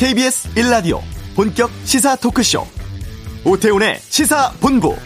KBS 0.00 0.48
1라디오 0.54 1.00
본격 1.36 1.70
시사 1.84 2.16
토크쇼. 2.16 2.66
오태훈의 3.44 3.98
시사본부. 4.00 4.96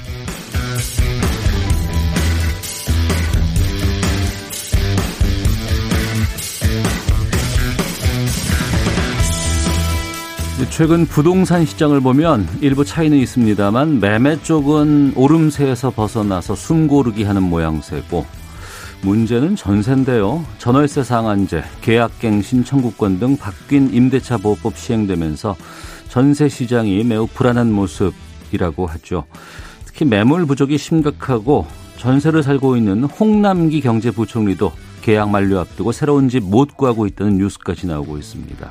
최근 10.70 11.06
부동산 11.06 11.66
시장을 11.66 12.00
보면 12.00 12.48
일부 12.60 12.84
차이는 12.84 13.18
있습니다만 13.18 13.98
매매 13.98 14.40
쪽은 14.40 15.14
오름세에서 15.16 15.90
벗어나서 15.90 16.54
숨고르기 16.54 17.24
하는 17.24 17.42
모양새고 17.42 18.43
문제는 19.04 19.54
전세인데요. 19.54 20.44
전월세 20.58 21.04
상한제, 21.04 21.62
계약갱 21.82 22.40
신 22.40 22.64
청구권 22.64 23.18
등 23.18 23.36
바뀐 23.36 23.92
임대차 23.92 24.38
보호법 24.38 24.78
시행되면서 24.78 25.54
전세 26.08 26.48
시장이 26.48 27.04
매우 27.04 27.26
불안한 27.26 27.70
모습이라고 27.70 28.86
하죠. 28.86 29.24
특히 29.84 30.06
매물 30.06 30.46
부족이 30.46 30.78
심각하고 30.78 31.66
전세를 31.98 32.42
살고 32.42 32.76
있는 32.76 33.04
홍남기 33.04 33.80
경제부총리도 33.80 34.72
계약 35.02 35.28
만료 35.28 35.58
앞두고 35.60 35.92
새로운 35.92 36.28
집 36.30 36.42
못 36.42 36.76
구하고 36.76 37.06
있다는 37.06 37.36
뉴스까지 37.38 37.86
나오고 37.86 38.16
있습니다. 38.16 38.70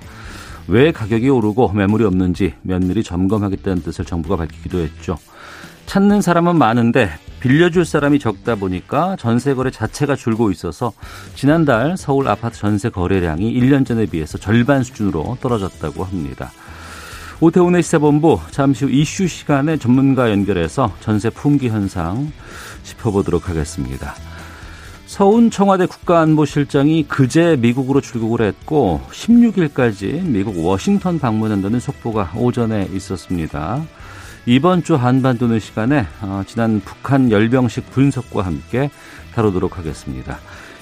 왜 0.67 0.91
가격이 0.91 1.29
오르고 1.29 1.73
매물이 1.73 2.05
없는지 2.05 2.55
면밀히 2.63 3.03
점검하겠다는 3.03 3.83
뜻을 3.83 4.05
정부가 4.05 4.37
밝히기도 4.37 4.79
했죠. 4.79 5.17
찾는 5.85 6.21
사람은 6.21 6.57
많은데 6.57 7.09
빌려줄 7.43 7.83
사람이 7.83 8.19
적다 8.19 8.55
보니까 8.55 9.17
전세 9.19 9.53
거래 9.53 9.69
자체가 9.69 10.15
줄고 10.15 10.49
있어서 10.51 10.93
지난달 11.35 11.97
서울 11.97 12.29
아파트 12.29 12.57
전세 12.57 12.87
거래량이 12.89 13.53
1년 13.59 13.85
전에 13.85 14.05
비해서 14.05 14.37
절반 14.37 14.81
수준으로 14.81 15.37
떨어졌다고 15.41 16.05
합니다. 16.05 16.53
오태훈의 17.41 17.83
시사본부 17.83 18.39
잠시 18.51 18.85
후 18.85 18.91
이슈 18.91 19.27
시간에 19.27 19.75
전문가 19.77 20.31
연결해서 20.31 20.95
전세 21.01 21.29
품귀 21.29 21.67
현상 21.67 22.31
짚어보도록 22.83 23.49
하겠습니다. 23.49 24.15
서훈 25.05 25.51
청와대 25.51 25.85
국가안보실장이 25.85 27.09
그제 27.09 27.57
미국으로 27.57 27.99
출국을 27.99 28.41
했고 28.41 29.01
16일까지 29.11 30.23
미국 30.23 30.65
워싱턴 30.65 31.19
방문한다는 31.19 31.81
속보가 31.81 32.31
오전에 32.37 32.87
있었습니다. 32.93 33.83
이번 34.45 34.83
주 34.83 34.95
한반도는 34.95 35.59
시간에 35.59 36.05
어, 36.21 36.43
지난 36.45 36.81
북한 36.83 37.31
열병식 37.31 37.91
분석과 37.91 38.45
함께 38.45 38.89
다루도록 39.33 39.77
하겠습니다. 39.77 40.39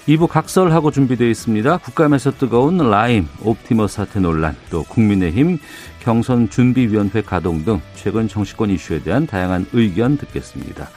2부 0.07 0.27
각설하고 0.27 0.89
준비되어 0.89 1.27
있습니다. 1.27 1.77
국감에서 1.77 2.31
뜨거운 2.31 2.77
라임, 2.77 3.27
옵티머스 3.43 3.97
사태 3.97 4.19
논란, 4.19 4.55
또 4.71 4.83
국민의힘 4.83 5.59
경선 5.99 6.49
준비위원회 6.49 7.21
가동 7.21 7.63
등 7.63 7.79
최근 7.95 8.27
정치권 8.27 8.71
이슈에 8.71 9.03
대한 9.03 9.27
다양한 9.27 9.67
의견 9.73 10.17
듣겠습니다. 10.17 10.89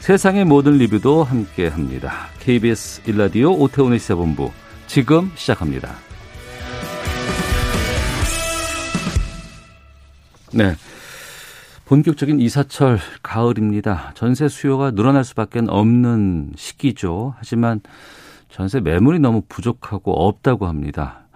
세상의 0.00 0.46
모든 0.46 0.78
리뷰도 0.78 1.22
함께 1.22 1.68
합니다. 1.68 2.28
KBS 2.40 3.02
일라디오 3.06 3.52
오태훈의 3.52 3.98
시사본부 3.98 4.50
지금 4.86 5.30
시작합니다. 5.34 5.94
네. 10.52 10.74
본격적인 11.86 12.40
이사철 12.40 12.98
가을입니다. 13.22 14.10
전세 14.14 14.48
수요가 14.48 14.90
늘어날 14.90 15.22
수밖에 15.22 15.62
없는 15.66 16.52
시기죠. 16.56 17.34
하지만 17.38 17.80
전세 18.48 18.80
매물이 18.80 19.20
너무 19.20 19.42
부족하고 19.48 20.12
없다고 20.26 20.66
합니다. 20.66 21.28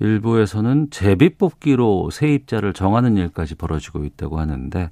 일부에서는 0.00 0.90
제비 0.90 1.36
뽑기로 1.36 2.10
세입자를 2.10 2.72
정하는 2.72 3.16
일까지 3.16 3.54
벌어지고 3.54 4.04
있다고 4.04 4.40
하는데 4.40 4.90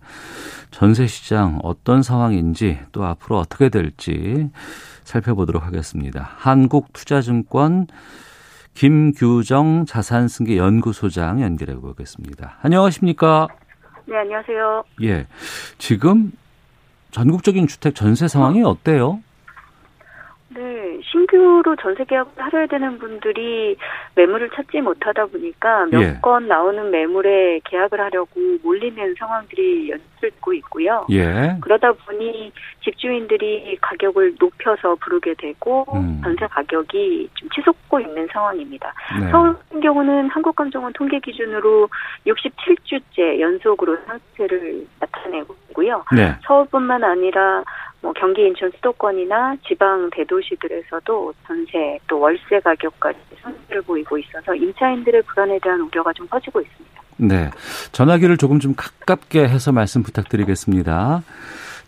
전세 0.70 1.08
시장 1.08 1.58
어떤 1.64 2.02
상황인지 2.02 2.78
또 2.92 3.04
앞으로 3.04 3.38
어떻게 3.38 3.68
될지 3.68 4.50
살펴보도록 5.02 5.64
하겠습니다. 5.64 6.30
한국투자증권 6.36 7.88
김규정 8.74 9.84
자산승계 9.86 10.56
연구소장 10.56 11.40
연결해 11.40 11.74
보겠습니다. 11.74 12.58
안녕하십니까? 12.62 13.48
네, 14.06 14.16
안녕하세요. 14.16 14.84
예. 15.02 15.26
지금 15.78 16.32
전국적인 17.10 17.66
주택 17.66 17.94
전세 17.94 18.28
상황이 18.28 18.62
어때요? 18.62 19.20
네, 21.36 21.42
신규로 21.46 21.76
전세 21.76 22.04
계약을 22.04 22.32
하셔야 22.36 22.66
되는 22.66 22.98
분들이 22.98 23.76
매물을 24.14 24.50
찾지 24.54 24.80
못하다 24.80 25.26
보니까 25.26 25.86
몇건 25.86 26.44
예. 26.44 26.46
나오는 26.48 26.90
매물에 26.90 27.60
계약을 27.64 28.00
하려고 28.00 28.40
몰리는 28.62 29.14
상황들이 29.18 29.90
연출되고 29.90 30.52
있고요. 30.54 31.06
예. 31.10 31.56
그러다 31.60 31.92
보니 31.92 32.52
집주인들이 32.82 33.76
가격을 33.80 34.36
높여서 34.38 34.96
부르게 34.96 35.34
되고 35.34 35.84
음. 35.94 36.20
전세 36.24 36.46
가격이 36.46 37.28
좀 37.34 37.48
치솟고 37.50 38.00
있는 38.00 38.26
상황입니다. 38.32 38.92
네. 39.20 39.30
서울 39.30 39.54
같은 39.54 39.80
경우는 39.80 40.30
한국감정원 40.30 40.92
통계 40.94 41.18
기준으로 41.20 41.88
67주째 42.26 43.40
연속으로 43.40 43.96
상승세를 44.06 44.86
나타내고 45.00 45.54
있고요. 45.68 46.02
네. 46.14 46.34
서울뿐만 46.46 47.04
아니라 47.04 47.62
뭐 48.06 48.12
경기 48.12 48.42
인천 48.42 48.70
수도권이나 48.70 49.56
지방 49.66 50.08
대도시들에서도 50.10 51.34
전세 51.44 51.98
또 52.06 52.20
월세 52.20 52.60
가격까지 52.62 53.18
상승을 53.42 53.82
보이고 53.82 54.16
있어서 54.16 54.54
임차인들의 54.54 55.22
불안에 55.22 55.58
대한 55.60 55.80
우려가 55.80 56.12
좀 56.12 56.28
커지고 56.28 56.60
있습니다. 56.60 57.02
네. 57.16 57.50
전화기를 57.90 58.36
조금 58.36 58.60
좀 58.60 58.74
가깝게 58.76 59.48
해서 59.48 59.72
말씀 59.72 60.04
부탁드리겠습니다. 60.04 61.24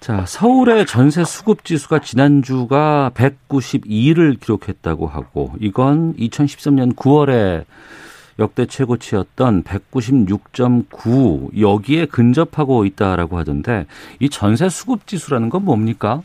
자, 0.01 0.27
서울의 0.27 0.87
전세 0.87 1.23
수급 1.23 1.65
지수가 1.65 2.01
지난주가 2.01 3.13
192를 3.15 4.41
기록했다고 4.41 5.07
하고 5.07 5.53
이건 5.61 6.15
2013년 6.17 6.97
9월에 6.97 7.65
역대 8.39 8.67
최고치였던 8.67 9.65
196.9 9.65 11.59
여기에 11.61 12.07
근접하고 12.07 12.85
있다라고 12.85 13.37
하던데 13.39 13.87
이 14.21 14.29
전세 14.29 14.69
수급 14.69 15.07
지수라는 15.07 15.49
건 15.51 15.65
뭡니까? 15.65 16.23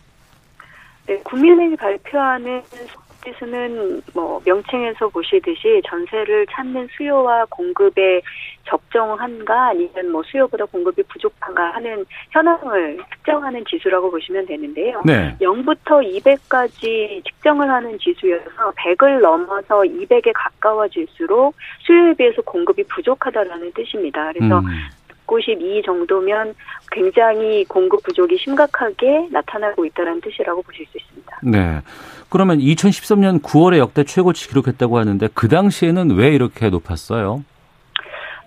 네, 1.07 1.18
국민은행이 1.24 1.75
발표하는 1.75 2.62
지수는 3.24 4.02
뭐 4.14 4.42
명칭에서 4.46 5.10
보시듯이 5.10 5.82
전세를 5.88 6.46
찾는 6.52 6.88
수요와 6.96 7.46
공급의 7.50 8.22
적정한가 8.66 9.70
아니면 9.70 10.12
뭐 10.12 10.24
수요보다 10.24 10.66
공급이 10.66 11.04
부족한가 11.04 11.72
하는 11.76 12.06
현황을 12.32 12.98
측정하는 13.16 13.64
지수라고 13.70 14.12
보시면 14.12 14.46
되는데요. 14.46 15.02
네. 15.06 15.36
0부터 15.40 16.02
200까지 16.22 17.24
측정을 17.26 17.70
하는 17.70 17.98
지수여서 18.00 18.72
100을 18.72 19.22
넘어서 19.22 19.82
200에 19.82 20.32
가까워질수록 20.34 21.56
수요에 21.80 22.14
비해서 22.14 22.42
공급이 22.42 22.84
부족하다라는 22.84 23.72
뜻입니다. 23.74 24.32
그래서 24.34 24.60
음. 24.60 24.66
192 25.28 25.82
정도면 25.84 26.54
굉장히 26.92 27.66
공급 27.66 28.04
부족이 28.04 28.38
심각하게 28.38 29.28
나타나고 29.32 29.86
있다는 29.86 30.22
뜻이라고 30.22 30.62
보실 30.62 30.86
수 30.88 30.98
있습니다. 30.98 31.40
네. 31.44 31.82
그러면 32.30 32.60
2013년 32.60 33.42
9월에 33.42 33.78
역대 33.78 34.04
최고치 34.04 34.50
기록했다고 34.50 34.98
하는데 34.98 35.28
그 35.34 35.48
당시에는 35.48 36.16
왜 36.16 36.30
이렇게 36.30 36.70
높았어요? 36.70 37.44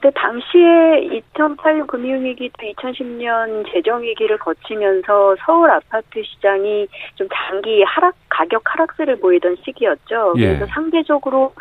그 0.01 0.11
당시에 0.13 1.23
2008년 1.35 1.87
금융위기 1.87 2.51
또 2.59 2.67
2010년 2.67 3.73
재정위기를 3.73 4.39
거치면서 4.39 5.35
서울 5.45 5.71
아파트 5.71 6.23
시장이 6.23 6.87
좀 7.17 7.27
장기 7.35 7.83
하락 7.83 8.15
가격 8.29 8.63
하락세를 8.65 9.19
보이던 9.19 9.57
시기였죠. 9.65 10.35
예. 10.37 10.47
그래서 10.47 10.67
상대적으로 10.67 11.53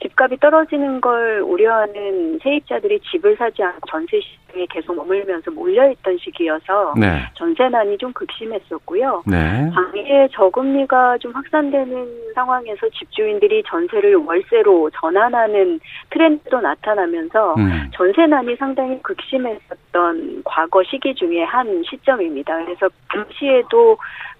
집값이 0.00 0.36
떨어지는 0.38 1.00
걸 1.00 1.40
우려하는 1.40 2.38
세입자들이 2.42 3.00
집을 3.10 3.36
사지 3.36 3.62
않고 3.62 3.80
전세 3.88 4.20
시장에 4.20 4.66
계속 4.70 4.94
머물면서 4.96 5.50
몰려있던 5.50 6.18
시기여서 6.18 6.94
네. 6.98 7.22
전세난이 7.34 7.98
좀 7.98 8.12
극심했었고요. 8.12 9.22
네. 9.26 9.70
당시에 9.74 10.28
저금리가 10.32 11.18
좀 11.18 11.32
확산되는 11.32 12.32
상황에서 12.34 12.88
집주인들이 12.90 13.62
전세를 13.66 14.16
월세로 14.16 14.90
전환하는 15.00 15.80
트렌드도 16.10 16.60
나타나면서 16.60 17.54
음. 17.54 17.90
전세난이 17.94 18.56
상당히 18.56 19.00
극심했었던 19.02 20.42
과거 20.44 20.82
시기 20.84 21.14
중에 21.14 21.44
한 21.44 21.82
시점입니다. 21.88 22.64
그래서 22.64 22.88
당시에도 23.08 23.96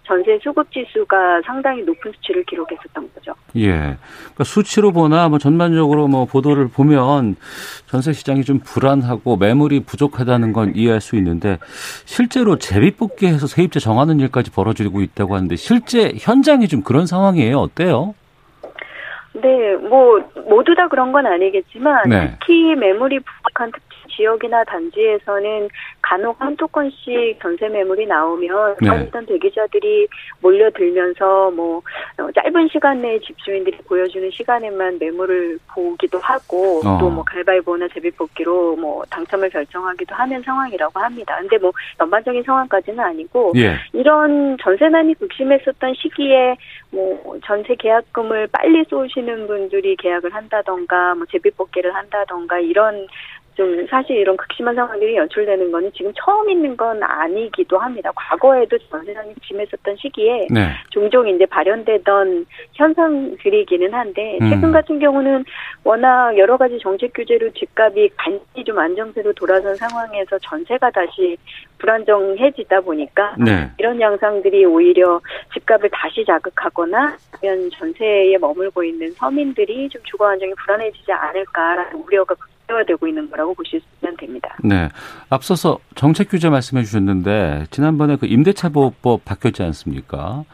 전세 0.06 0.39
수급 0.43 0.71
지수가 0.71 1.43
상당히 1.47 1.83
높은 1.83 2.12
수치를 2.12 2.45
기록했었던 2.45 3.09
거죠. 3.15 3.35
예. 3.56 3.71
그러니까 3.71 4.45
수치로 4.45 4.93
보나 4.93 5.29
뭐 5.29 5.39
전반적으로 5.39 6.09
뭐 6.09 6.27
보도를 6.27 6.69
보면 6.69 7.37
전세 7.87 8.12
시장이 8.12 8.45
좀 8.45 8.61
불안하고 8.61 9.37
매물이 9.37 9.81
부족하다는 9.81 10.53
건 10.53 10.73
이해할 10.75 11.01
수 11.01 11.17
있는데 11.17 11.59
실제로 12.05 12.56
제비뽑기해서 12.56 13.47
세입자 13.47 13.81
정하는 13.81 14.21
일까지 14.21 14.51
벌어지고 14.51 15.01
있다고 15.01 15.35
하는데 15.35 15.56
실제 15.56 16.12
현장이 16.19 16.69
좀 16.69 16.83
그런 16.83 17.06
상황이에요. 17.06 17.59
어때요? 17.59 18.15
네, 19.33 19.75
뭐 19.77 20.21
모두 20.49 20.75
다 20.75 20.87
그런 20.89 21.12
건 21.12 21.27
아니겠지만 21.27 22.09
네. 22.09 22.37
특히 22.39 22.75
매물이 22.77 23.21
부족한 23.21 23.73
특 23.73 23.83
지역이나 24.17 24.65
단지에서는 24.65 25.69
간혹 26.03 26.41
한두 26.41 26.67
건씩 26.69 27.39
전세 27.41 27.69
매물이 27.69 28.07
나오면 28.07 28.77
네. 28.81 29.05
있던 29.05 29.27
대기자들이 29.27 30.07
몰려들면서 30.41 31.51
뭐 31.53 31.79
어, 32.19 32.29
짧은 32.33 32.69
시간 32.69 33.01
내에 33.03 33.19
집주인들이 33.21 33.79
보여주는 33.89 34.31
시간에만 34.31 34.99
매물을 34.99 35.59
보기도 35.75 36.19
하고 36.19 36.81
어. 36.85 36.99
또뭐 36.99 37.25
갈바이보나 37.25 37.89
제비뽑기로 37.89 38.77
뭐 38.77 39.05
당첨을 39.11 39.51
결정하기도 39.51 40.15
하는 40.15 40.43
상황이라고 40.43 41.01
합니다. 41.01 41.37
근데 41.41 41.59
뭐 41.59 41.73
전반적인 41.99 42.43
상황까지는 42.43 43.01
아니고 43.01 43.53
예. 43.57 43.77
이런 43.93 44.57
전세난이 44.63 45.15
극심했었던 45.15 45.95
시기에 45.95 46.57
뭐 46.91 47.39
전세 47.45 47.75
계약금을 47.75 48.49
빨리 48.49 48.85
쏘시는 48.89 49.47
분들이 49.47 49.97
계약을 49.97 50.35
한다던가 50.35 51.15
뭐 51.15 51.27
제비뽑기를 51.31 51.95
한다던가 51.95 52.59
이런 52.61 53.07
좀 53.55 53.87
사실 53.89 54.17
이런 54.17 54.37
극심한 54.37 54.75
상황들이 54.75 55.17
연출되는 55.17 55.71
거는 55.71 55.93
지금 55.95 56.12
처음 56.17 56.49
있는 56.51 56.77
건 56.77 57.03
아니기도 57.03 57.79
합니다. 57.79 58.11
과거에도 58.15 58.77
전세난이 58.91 59.35
심했었던 59.43 59.97
시기에 59.97 60.49
네. 60.51 60.71
종종 60.91 61.29
이제 61.29 61.47
발현되던 61.47 62.47
현상들이기는 62.73 63.95
한데 63.95 64.39
음. 64.41 64.51
최근 64.51 64.73
같은 64.73 64.99
경우는 64.99 65.45
워낙 65.85 66.37
여러 66.37 66.56
가지 66.56 66.79
정책 66.81 67.12
규제로 67.15 67.51
집값이 67.53 68.11
간지 68.17 68.65
좀 68.65 68.79
안정세로 68.79 69.33
돌아선 69.35 69.77
상황에서 69.77 70.39
전세가 70.41 70.91
다시 70.91 71.37
불안정해지다 71.79 72.81
보니까 72.81 73.37
네. 73.39 73.71
이런 73.79 74.01
양상들이 74.01 74.65
오히려 74.65 75.21
집값을 75.53 75.91
다시 75.93 76.25
자극하거나 76.25 77.17
아니면 77.33 77.71
전세에 77.71 78.37
머물고 78.39 78.83
있는 78.83 79.12
서민들이 79.12 79.89
좀 79.89 80.03
주거 80.05 80.27
안정이 80.27 80.55
불안해지지 80.55 81.12
않을까라는 81.12 82.01
우려가 82.01 82.35
되고 82.87 83.07
있는 83.07 83.31
거라고 83.31 83.55
보시면 83.55 84.17
됩니다. 84.19 84.57
네. 84.63 84.89
앞서서 85.29 85.79
정책 85.95 86.29
규제 86.29 86.49
말씀해 86.49 86.83
주셨는데 86.83 87.67
지난번에 87.71 88.17
그 88.17 88.27
임대차 88.27 88.71
보호법 88.71 89.25
바뀌었지 89.25 89.63
않습니까? 89.63 90.45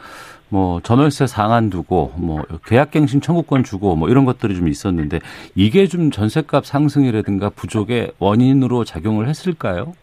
뭐 0.48 0.80
전월세 0.80 1.26
상한 1.26 1.70
두고 1.70 2.12
뭐 2.16 2.42
계약갱신 2.66 3.20
청구권 3.20 3.62
주고 3.64 3.94
뭐 3.96 4.08
이런 4.08 4.24
것들이 4.24 4.56
좀 4.56 4.68
있었는데 4.68 5.20
이게 5.54 5.86
좀 5.86 6.10
전세값 6.10 6.66
상승이라든가 6.66 7.50
부족의 7.50 8.12
원인으로 8.18 8.84
작용을 8.84 9.28
했을까요? 9.28 9.94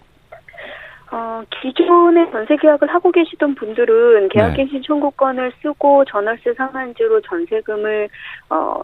어, 1.12 1.42
기존에 1.62 2.30
전세 2.32 2.58
계약을 2.58 2.88
하고 2.90 3.12
계시던 3.12 3.56
분들은 3.56 4.30
계약갱신 4.30 4.82
네. 4.82 4.86
청구권을 4.86 5.54
쓰고 5.62 6.04
전월세 6.06 6.54
상한제로 6.54 7.22
전세금을 7.22 8.10
어 8.50 8.82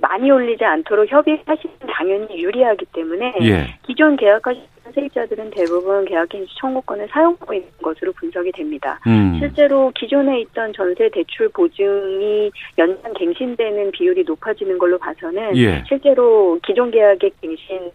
많이 0.00 0.30
올리지 0.30 0.64
않도록 0.64 1.10
협의하시면 1.10 1.76
당연히 1.88 2.42
유리하기 2.42 2.86
때문에 2.92 3.34
예. 3.42 3.78
기존 3.86 4.16
계약하신 4.16 4.62
세입자들은 4.94 5.50
대부분 5.50 6.04
계약갱신 6.04 6.48
청구권을 6.58 7.08
사용하고 7.10 7.54
있는 7.54 7.68
것으로 7.82 8.12
분석이 8.12 8.50
됩니다. 8.52 8.98
음. 9.06 9.36
실제로 9.38 9.92
기존에 9.94 10.40
있던 10.40 10.72
전세 10.72 11.08
대출 11.10 11.48
보증이 11.50 12.50
연장 12.78 13.12
갱신되는 13.14 13.92
비율이 13.92 14.24
높아지는 14.26 14.78
걸로 14.78 14.98
봐서는 14.98 15.56
예. 15.56 15.84
실제로 15.86 16.58
기존 16.66 16.90
계약의 16.90 17.30
갱신 17.40 17.76
어, 17.76 17.90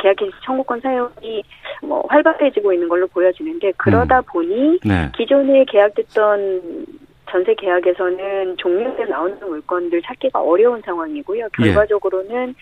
계약갱신 0.00 0.38
청구권 0.44 0.80
사용이 0.80 1.42
뭐 1.82 2.04
활발해지고 2.08 2.72
있는 2.72 2.88
걸로 2.88 3.06
보여지는데 3.06 3.72
그러다 3.76 4.18
음. 4.18 4.22
보니 4.28 4.80
네. 4.84 5.10
기존에 5.16 5.64
계약됐던 5.64 6.86
전세 7.30 7.54
계약에서는 7.54 8.56
종료돼 8.56 9.04
나오는 9.04 9.38
물건들 9.38 10.02
찾기가 10.02 10.40
어려운 10.40 10.80
상황이고요. 10.84 11.44
예. 11.44 11.64
결과적으로는 11.64 12.48
예. 12.48 12.54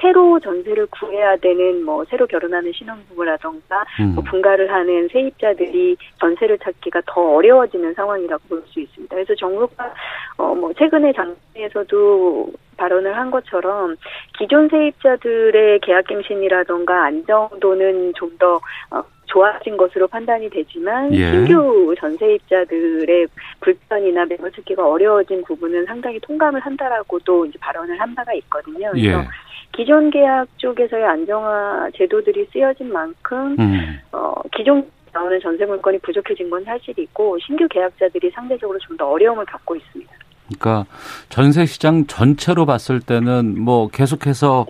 새로 0.00 0.38
전세를 0.40 0.86
구해야 0.86 1.36
되는 1.36 1.84
뭐 1.84 2.04
새로 2.06 2.26
결혼하는 2.26 2.72
신혼부부라던가 2.72 3.84
음. 4.00 4.14
뭐 4.14 4.24
분가를 4.24 4.72
하는 4.72 5.08
세입자들이 5.08 5.96
전세를 6.18 6.58
찾기가 6.58 7.02
더 7.06 7.34
어려워지는 7.36 7.94
상황이라고 7.94 8.42
볼 8.48 8.62
수 8.66 8.80
있습니다. 8.80 9.14
그래서 9.14 9.34
정부가 9.34 9.92
어 10.38 10.54
뭐 10.54 10.72
최근에 10.74 11.12
장에서도 11.12 12.52
발언을 12.76 13.16
한 13.16 13.30
것처럼 13.30 13.96
기존 14.38 14.68
세입자들의 14.68 15.80
계약갱신이라던가 15.80 17.04
안정도는 17.04 18.12
좀더 18.14 18.60
어, 18.90 19.02
좋아진 19.26 19.76
것으로 19.76 20.08
판단이 20.08 20.50
되지만 20.50 21.12
예. 21.14 21.30
신규 21.30 21.94
전세입자들의 21.98 23.26
불편이나 23.60 24.24
매물 24.26 24.50
찾기가 24.52 24.86
어려워진 24.86 25.44
부분은 25.44 25.84
상당히 25.86 26.18
통감을 26.20 26.60
한다라고도 26.60 27.46
이제 27.46 27.58
발언을 27.60 28.00
한 28.00 28.14
바가 28.14 28.32
있거든요. 28.34 28.90
그래서 28.92 29.20
예. 29.20 29.28
기존 29.72 30.10
계약 30.10 30.46
쪽에서의 30.58 31.04
안정화 31.04 31.90
제도들이 31.96 32.46
쓰여진 32.52 32.92
만큼 32.92 33.56
음. 33.58 33.98
어, 34.12 34.34
기존 34.56 34.84
나오는 35.12 35.40
전세 35.40 35.64
물건이 35.64 35.98
부족해진 36.00 36.48
건 36.50 36.62
사실이고 36.64 37.38
신규 37.40 37.66
계약자들이 37.68 38.30
상대적으로 38.30 38.78
좀 38.78 38.96
더 38.96 39.08
어려움을 39.08 39.44
겪고 39.46 39.76
있습니다. 39.76 40.12
그러니까 40.46 40.84
전세 41.28 41.64
시장 41.66 42.06
전체로 42.06 42.66
봤을 42.66 43.00
때는 43.00 43.60
뭐 43.60 43.88
계속해서 43.88 44.66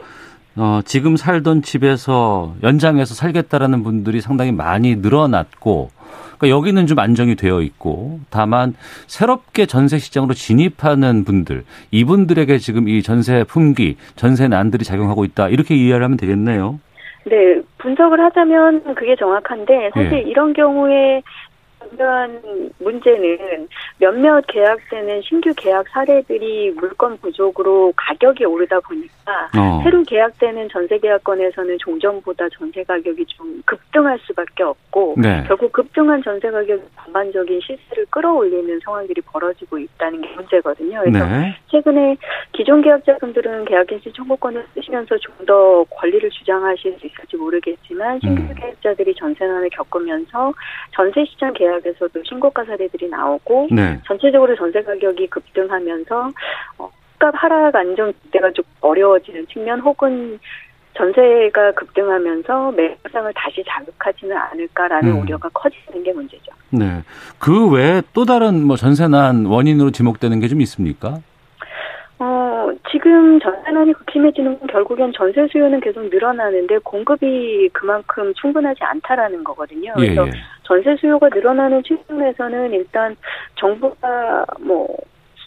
어, 0.56 0.80
지금 0.84 1.16
살던 1.16 1.62
집에서 1.62 2.54
연장해서 2.62 3.14
살겠다라는 3.14 3.82
분들이 3.82 4.20
상당히 4.20 4.52
많이 4.52 4.96
늘어났고, 4.96 5.90
그러니까 6.40 6.56
여기는 6.56 6.86
좀 6.86 6.98
안정이 6.98 7.36
되어 7.36 7.60
있고, 7.60 8.20
다만 8.30 8.74
새롭게 9.06 9.66
전세 9.66 9.98
시장으로 9.98 10.32
진입하는 10.32 11.24
분들, 11.24 11.64
이분들에게 11.90 12.58
지금 12.58 12.88
이 12.88 13.02
전세 13.02 13.44
품귀, 13.44 13.96
전세 14.16 14.48
난들이 14.48 14.84
작용하고 14.84 15.24
있다. 15.26 15.48
이렇게 15.48 15.76
이해를 15.76 16.02
하면 16.04 16.16
되겠네요. 16.16 16.80
네, 17.24 17.60
분석을 17.76 18.18
하자면 18.18 18.94
그게 18.94 19.14
정확한데 19.14 19.90
사실 19.92 20.12
예. 20.14 20.18
이런 20.20 20.54
경우에 20.54 21.20
이런 21.92 22.70
문제는 22.78 23.68
몇몇 23.98 24.44
계약세는 24.46 25.22
신규 25.22 25.52
계약 25.56 25.88
사례들이 25.88 26.72
물건 26.72 27.16
부족으로 27.18 27.92
가격이 27.96 28.44
오르다 28.44 28.80
보니까 28.80 29.48
어. 29.58 29.80
새로 29.82 30.02
계약되는 30.02 30.68
전세 30.70 30.98
계약건에서는 30.98 31.78
종전보다 31.78 32.48
전세 32.50 32.84
가격이 32.84 33.26
좀 33.26 33.62
급등할 33.64 34.18
수밖에 34.20 34.62
없고 34.62 35.16
네. 35.18 35.44
결국 35.46 35.72
급등한 35.72 36.22
전세 36.22 36.50
가격이 36.50 36.82
전반적인 37.04 37.60
시세를 37.60 38.06
끌어올리는 38.10 38.80
상황들이 38.84 39.20
벌어지고 39.22 39.78
있다는 39.78 40.20
게 40.22 40.28
문제거든요. 40.34 41.00
그래서 41.04 41.26
네. 41.26 41.56
최근에 41.68 42.16
기존 42.52 42.82
계약자분들은 42.82 43.64
계약갱신 43.64 44.12
청구권을 44.12 44.64
쓰시면서 44.74 45.18
좀 45.18 45.40
더 45.46 45.84
권리를 45.90 46.28
주장하실 46.30 46.98
수 46.98 47.06
있을지 47.06 47.36
모르겠지만 47.36 48.20
신규 48.20 48.42
음. 48.42 48.54
계약자들이 48.54 49.14
전세난을 49.14 49.70
겪으면서 49.70 50.52
전세 50.94 51.24
시장 51.24 51.52
계약 51.54 51.69
계약에서도 51.70 52.22
신고가 52.24 52.64
사례들이 52.64 53.08
나오고 53.08 53.68
네. 53.70 54.00
전체적으로 54.06 54.56
전세 54.56 54.82
가격이 54.82 55.28
급등하면서 55.28 56.30
어, 56.78 56.90
값 57.18 57.34
하락 57.36 57.74
안정 57.74 58.12
때가 58.32 58.50
좀 58.52 58.64
어려워지는 58.80 59.46
측면 59.52 59.80
혹은 59.80 60.38
전세가 60.94 61.72
급등하면서 61.72 62.72
매각상을 62.72 63.32
다시 63.34 63.62
자극하지는 63.66 64.36
않을까라는 64.36 65.12
음. 65.12 65.20
우려가 65.22 65.48
커지는 65.50 66.02
게 66.02 66.12
문제죠. 66.12 66.52
네. 66.70 67.02
그 67.38 67.70
외에 67.70 68.02
또 68.12 68.24
다른 68.24 68.62
뭐 68.64 68.76
전세난 68.76 69.46
원인으로 69.46 69.90
지목되는 69.92 70.40
게 70.40 70.48
좀 70.48 70.60
있습니까? 70.62 71.18
어, 72.18 72.24
지금 72.90 73.38
전세난이 73.40 73.92
극심해지는 73.92 74.58
건 74.58 74.68
결국엔 74.68 75.12
전세 75.14 75.46
수요는 75.48 75.80
계속 75.80 76.02
늘어나는데 76.08 76.78
공급이 76.78 77.68
그만큼 77.72 78.32
충분하지 78.34 78.82
않다라는 78.82 79.44
거거든요. 79.44 79.94
예, 79.98 80.06
그래서 80.14 80.26
예. 80.26 80.32
전세 80.62 80.96
수요가 80.96 81.28
늘어나는 81.28 81.82
측면에서는 81.82 82.72
일단 82.72 83.16
정부가 83.56 84.44
뭐 84.60 84.88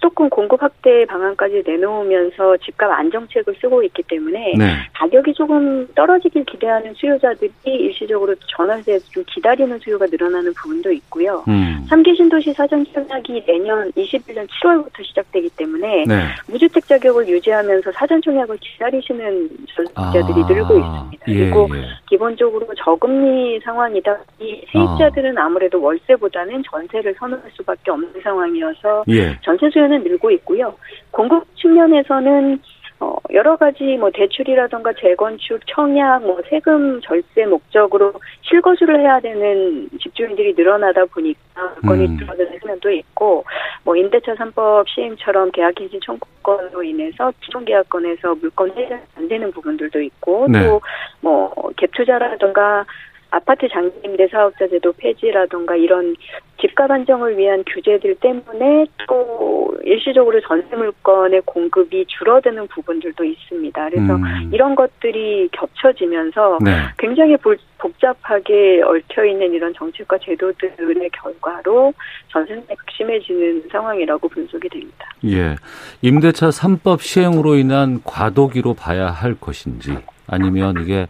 수도권 0.03 0.29
공급 0.29 0.61
확대 0.61 1.05
방안까지 1.05 1.63
내놓으면서 1.65 2.57
집값 2.57 2.91
안정책을 2.91 3.55
쓰고 3.61 3.83
있기 3.83 4.03
때문에 4.03 4.53
네. 4.57 4.75
가격이 4.93 5.33
조금 5.33 5.87
떨어지길 5.95 6.43
기대하는 6.43 6.93
수요자들이 6.93 7.51
일시적으로 7.65 8.35
전월세에서 8.47 9.05
좀 9.11 9.23
기다리는 9.27 9.79
수요가 9.79 10.05
늘어나는 10.05 10.53
부분도 10.53 10.91
있고요. 10.91 11.43
음. 11.47 11.85
3기 11.89 12.15
신도시 12.17 12.53
사전 12.53 12.85
청약이 12.93 13.45
내년 13.45 13.89
21년 13.91 14.47
7월부터 14.49 15.05
시작되기 15.05 15.49
때문에 15.55 16.05
네. 16.05 16.27
무주택 16.47 16.85
자격을 16.87 17.27
유지하면서 17.27 17.91
사전 17.93 18.21
청약을 18.21 18.57
기다리시는 18.57 19.49
전세자들이 19.75 20.43
아. 20.43 20.47
늘고 20.47 20.77
있습니다. 20.77 21.25
예, 21.27 21.33
그리고 21.33 21.69
예. 21.73 21.83
기본적으로 22.09 22.67
저금리 22.77 23.59
상황이다 23.61 24.17
이 24.39 24.61
세입자들은 24.71 25.37
아. 25.37 25.45
아무래도 25.45 25.81
월세보다는 25.81 26.63
전세를 26.69 27.15
선호할 27.17 27.43
수밖에 27.53 27.91
없는 27.91 28.13
상황이어서 28.21 29.05
예. 29.09 29.37
전세 29.41 29.69
수요는 29.69 29.92
늘고 29.99 30.31
있고요. 30.31 30.75
공급 31.11 31.45
측면에서는 31.55 32.59
어, 33.03 33.15
여러 33.33 33.57
가지 33.57 33.97
뭐 33.97 34.09
대출이라던가 34.11 34.93
재건축, 34.93 35.59
청약, 35.67 36.23
뭐 36.23 36.39
세금 36.49 37.01
절세 37.01 37.45
목적으로 37.45 38.13
실거주를 38.43 39.01
해야 39.01 39.19
되는 39.19 39.89
집주인들이 40.01 40.53
늘어나다 40.55 41.03
보니까 41.05 41.75
물건이 41.81 42.05
음. 42.05 42.17
줄어드는 42.17 42.59
면도 42.65 42.91
있고 42.91 43.43
뭐 43.83 43.97
임대차 43.97 44.35
3법 44.35 44.87
시행처럼 44.87 45.51
계약갱신 45.51 45.99
청구권으로 46.05 46.83
인해서 46.83 47.33
기존 47.41 47.65
계약권에서 47.65 48.35
물건 48.35 48.71
해결 48.77 49.01
안 49.17 49.27
되는 49.27 49.51
부분들도 49.51 50.01
있고 50.01 50.47
네. 50.49 50.63
또뭐 50.63 51.51
갭 51.75 51.91
투자라던가 51.91 52.85
아파트 53.33 53.67
장기임대 53.67 54.27
사업자 54.27 54.67
제도 54.67 54.93
폐지라던가 54.93 55.75
이런 55.75 56.15
집값 56.61 56.91
안정을 56.91 57.35
위한 57.35 57.63
규제들 57.65 58.15
때문에 58.15 58.85
또 59.07 59.75
일시적으로 59.83 60.39
전세 60.41 60.75
물건의 60.75 61.41
공급이 61.43 62.05
줄어드는 62.07 62.67
부분들도 62.67 63.23
있습니다. 63.23 63.89
그래서 63.89 64.15
음. 64.15 64.51
이런 64.53 64.75
것들이 64.75 65.49
겹쳐지면서 65.51 66.59
네. 66.63 66.71
굉장히 66.99 67.35
복잡하게 67.79 68.83
얽혀 68.83 69.25
있는 69.25 69.51
이런 69.51 69.73
정책과 69.73 70.19
제도들의 70.19 71.09
결과로 71.09 71.91
전세가 72.29 72.75
심해지는 72.95 73.63
상황이라고 73.71 74.29
분석이 74.29 74.69
됩니다. 74.69 75.07
예. 75.25 75.55
임대차 76.03 76.49
3법 76.49 77.01
시행으로 77.01 77.55
인한 77.55 77.99
과도기로 78.03 78.75
봐야 78.75 79.07
할 79.07 79.33
것인지 79.33 79.97
아니면 80.33 80.75
이게 80.81 81.07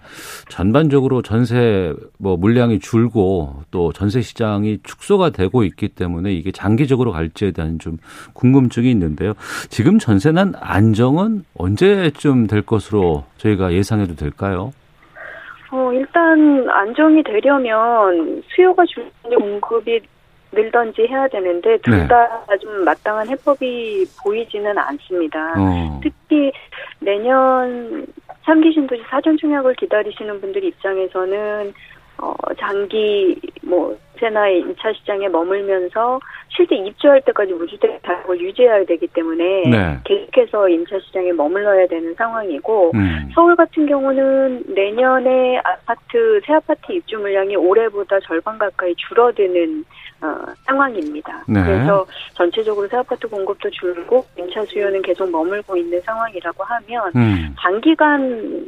전반적으로 0.49 1.21
전세 1.21 1.93
뭐 2.19 2.37
물량이 2.37 2.79
줄고 2.79 3.63
또 3.71 3.91
전세 3.93 4.21
시장이 4.21 4.79
축소가 4.83 5.31
되고 5.31 5.63
있기 5.63 5.89
때문에 5.89 6.31
이게 6.31 6.51
장기적으로 6.51 7.11
갈지에 7.11 7.51
대한 7.51 7.79
좀 7.79 7.97
궁금증이 8.33 8.89
있는데요. 8.91 9.33
지금 9.69 9.99
전세난 9.99 10.53
안정은 10.59 11.43
언제쯤 11.57 12.47
될 12.47 12.61
것으로 12.61 13.23
저희가 13.37 13.73
예상해도 13.73 14.15
될까요? 14.15 14.73
어, 15.71 15.91
일단 15.91 16.69
안정이 16.69 17.23
되려면 17.23 18.43
수요가 18.47 18.83
줄는 18.85 19.59
공급이 19.59 19.99
늘던지 20.53 21.07
해야 21.07 21.27
되는데 21.27 21.77
둘 21.79 22.07
다좀 22.07 22.79
네. 22.79 22.83
마땅한 22.85 23.27
해법이 23.27 24.05
보이지는 24.23 24.77
않습니다. 24.77 25.53
어. 25.57 25.99
특히 26.03 26.51
내년 26.99 28.05
3기 28.45 28.73
신도시 28.73 29.03
사전 29.09 29.37
청약을 29.37 29.75
기다리시는 29.75 30.41
분들 30.41 30.63
입장에서는 30.63 31.73
어, 32.17 32.33
장기 32.59 33.39
뭐 33.61 33.97
세나 34.23 34.47
2차 34.47 34.95
시장에 34.95 35.27
머물면서 35.27 36.19
실제 36.47 36.75
입주할 36.75 37.21
때까지 37.25 37.51
무주택 37.51 38.01
가격을 38.03 38.39
유지해야 38.39 38.85
되기 38.85 39.05
때문에 39.07 39.63
네. 39.69 39.99
계속해서 40.05 40.69
임차 40.69 40.97
시장에 40.99 41.33
머물러야 41.33 41.87
되는 41.87 42.13
상황이고 42.15 42.91
음. 42.95 43.29
서울 43.35 43.55
같은 43.57 43.85
경우는 43.85 44.63
내년에 44.67 45.57
아파트 45.57 46.39
새 46.45 46.53
아파트 46.53 46.93
입주 46.93 47.19
물량이 47.19 47.57
올해보다 47.57 48.17
절반 48.21 48.57
가까이 48.57 48.95
줄어드는 48.95 49.83
어, 50.21 50.37
상황입니다. 50.65 51.43
네. 51.49 51.61
그래서 51.61 52.05
전체적으로 52.33 52.87
새 52.87 52.95
아파트 52.95 53.27
공급도 53.27 53.69
줄고 53.71 54.25
임차 54.37 54.63
수요는 54.63 55.01
계속 55.01 55.29
머물고 55.29 55.75
있는 55.75 55.99
상황이라고 55.99 56.63
하면 56.63 57.11
음. 57.13 57.53
단기간 57.57 58.65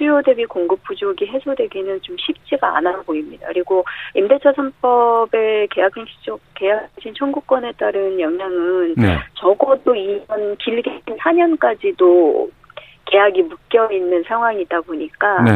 수요 0.00 0.22
대비 0.22 0.46
공급 0.46 0.82
부족이 0.84 1.26
해소되기는 1.26 2.00
좀 2.00 2.16
쉽지가 2.18 2.78
않아 2.78 3.02
보입니다. 3.02 3.46
그리고 3.48 3.84
임대차 4.14 4.52
3법의 4.52 5.68
계약갱신 5.68 6.38
계약갱신 6.54 7.14
청구권에 7.14 7.72
따른 7.72 8.18
영향은 8.18 8.94
네. 8.96 9.18
적어도 9.34 9.92
2년 9.92 10.56
길게 10.58 11.02
4년까지도 11.04 12.48
계약이 13.04 13.42
묶여 13.42 13.90
있는 13.92 14.22
상황이다 14.22 14.80
보니까 14.80 15.42
네. 15.42 15.50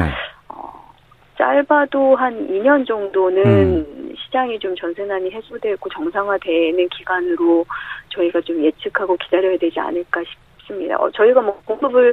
어, 0.51 0.93
짧아도 1.39 2.15
한 2.17 2.47
2년 2.49 2.87
정도는 2.87 3.43
음. 3.47 4.15
시장이 4.27 4.59
좀 4.59 4.77
전세난이 4.77 5.31
해소되고 5.31 5.89
정상화되는 5.89 6.87
기간으로 6.91 7.65
저희가 8.11 8.43
좀 8.43 8.63
예측하고 8.63 9.17
기다려야 9.17 9.57
되지 9.57 9.81
않을까 9.81 10.23
싶습니다. 10.59 10.97
어, 10.97 11.11
저희가 11.11 11.41
뭐 11.41 11.59
공급을 11.65 12.13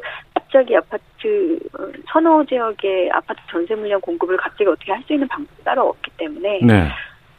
갑자기 0.51 0.75
아파트 0.75 1.59
어, 1.79 1.87
선호 2.11 2.45
지역의 2.45 3.09
아파트 3.13 3.39
전세 3.49 3.73
물량 3.73 4.01
공급을 4.01 4.35
갑자기 4.35 4.65
어떻게 4.69 4.91
할 4.91 5.01
수 5.07 5.13
있는 5.13 5.27
방법이 5.29 5.63
따로 5.63 5.87
없기 5.89 6.11
때문에 6.17 6.59
네. 6.61 6.89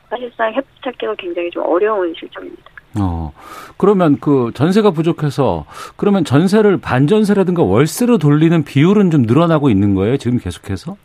사실상 0.08 0.50
해법 0.52 0.64
찾기가 0.82 1.14
굉장히 1.16 1.50
좀 1.50 1.62
어려운 1.66 2.12
실정입니다. 2.18 2.62
어, 3.00 3.32
그러면 3.76 4.18
그 4.18 4.50
전세가 4.54 4.90
부족해서 4.90 5.66
그러면 5.96 6.24
전세를 6.24 6.78
반전세라든가 6.78 7.62
월세로 7.62 8.18
돌리는 8.18 8.64
비율은 8.64 9.10
좀 9.10 9.22
늘어나고 9.22 9.68
있는 9.70 9.94
거예요? 9.94 10.16
지금 10.16 10.38
계속해서? 10.38 10.96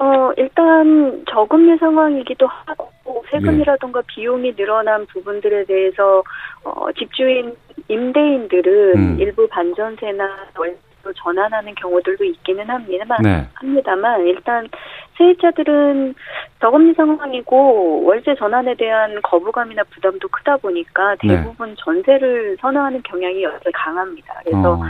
어, 0.00 0.32
일단 0.36 1.24
저금리 1.30 1.78
상황이기도 1.78 2.46
하고 2.46 2.92
세금이라든가 3.30 4.00
네. 4.00 4.06
비용이 4.08 4.54
늘어난 4.56 5.06
부분들에 5.06 5.64
대해서 5.64 6.22
어, 6.64 6.86
집주인 6.98 7.54
임대인들은 7.88 8.96
음. 8.96 9.16
일부 9.18 9.46
반전세나 9.48 10.24
월세로 10.56 11.12
전환하는 11.16 11.74
경우들도 11.74 12.24
있기는 12.24 12.68
합니다만 12.68 13.18
네. 13.22 13.48
합니다만 13.54 14.26
일단 14.26 14.68
세입자들은 15.16 16.14
저금리 16.60 16.94
상황이고 16.94 18.04
월세 18.04 18.34
전환에 18.34 18.74
대한 18.74 19.20
거부감이나 19.22 19.82
부담도 19.90 20.28
크다 20.28 20.56
보니까 20.56 21.16
네. 21.22 21.36
대부분 21.36 21.70
네. 21.70 21.74
전세를 21.78 22.56
선호하는 22.60 23.02
경향이 23.02 23.42
여전히 23.42 23.72
강합니다. 23.72 24.40
그래서 24.44 24.72
어. 24.72 24.80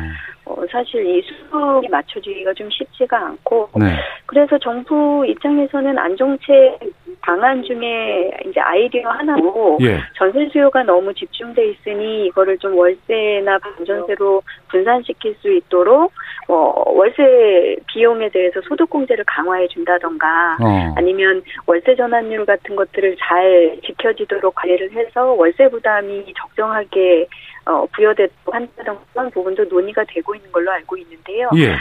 어, 0.46 0.56
사실 0.70 1.06
이 1.06 1.22
수급이 1.22 1.88
맞춰지기가 1.88 2.52
좀 2.52 2.68
쉽지가 2.70 3.18
않고 3.18 3.70
네. 3.76 3.86
그래서 4.26 4.58
정부 4.58 5.24
입장에서는 5.26 5.98
안정책 5.98 6.80
방안 7.22 7.62
중에 7.62 8.30
이제 8.46 8.60
아이디어 8.60 9.08
하나로 9.08 9.78
예. 9.80 9.98
전세 10.16 10.46
수요가 10.52 10.82
너무 10.82 11.14
집중돼 11.14 11.70
있으니 11.70 12.26
이거를 12.26 12.58
좀 12.58 12.76
월세나 12.76 13.58
반전세로 13.58 14.42
분산시킬 14.68 15.34
수 15.40 15.50
있도록 15.50 16.12
어, 16.48 16.92
월세 16.92 17.76
비용에 17.86 18.28
대해서 18.28 18.60
소득공제를 18.62 19.24
강화해 19.26 19.66
준다던가 19.68 20.13
어. 20.60 20.94
아니면 20.96 21.42
월세 21.66 21.94
전환율 21.94 22.44
같은 22.44 22.76
것들을 22.76 23.16
잘 23.18 23.78
지켜지도록 23.84 24.54
관리를 24.54 24.92
해서 24.92 25.32
월세 25.32 25.68
부담이 25.68 26.32
적정하게 26.36 27.26
어, 27.66 27.86
부여되고 27.94 28.52
한다던 28.52 28.98
그런 29.12 29.30
부분도 29.30 29.64
논의가 29.64 30.04
되고 30.08 30.34
있는 30.34 30.50
걸로 30.52 30.70
알고 30.70 30.96
있는데요. 30.98 31.50
예. 31.56 31.74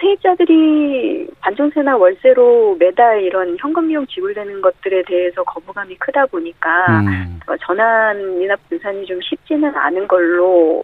세입자들이 0.00 1.28
반전세나 1.40 1.96
월세로 1.96 2.76
매달 2.78 3.22
이런 3.22 3.56
현금 3.58 3.88
비용 3.88 4.06
지불되는 4.06 4.60
것들에 4.60 5.02
대해서 5.06 5.42
거부감이 5.44 5.94
크다 5.96 6.26
보니까 6.26 7.00
음. 7.00 7.40
어, 7.46 7.56
전환이나 7.64 8.56
분산이 8.68 9.06
좀 9.06 9.20
쉽지는 9.22 9.74
않은 9.74 10.08
걸로 10.08 10.82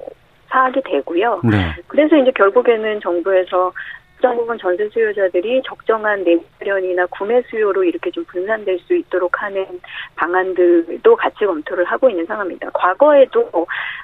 파악이 0.48 0.80
되고요. 0.84 1.40
네. 1.50 1.74
그래서 1.88 2.16
이제 2.16 2.30
결국에는 2.30 3.00
정부에서 3.00 3.72
부분 4.32 4.56
전세 4.58 4.88
수요자들이 4.88 5.62
적정한 5.66 6.24
내년이나 6.24 7.06
구매 7.06 7.42
수요로 7.42 7.84
이렇게 7.84 8.10
좀 8.10 8.24
분산될 8.24 8.78
수 8.80 8.94
있도록 8.94 9.42
하는 9.42 9.66
방안들도 10.16 11.16
같이 11.16 11.44
검토를 11.44 11.84
하고 11.84 12.08
있는 12.08 12.24
상황입니다. 12.26 12.70
과거에도 12.72 13.50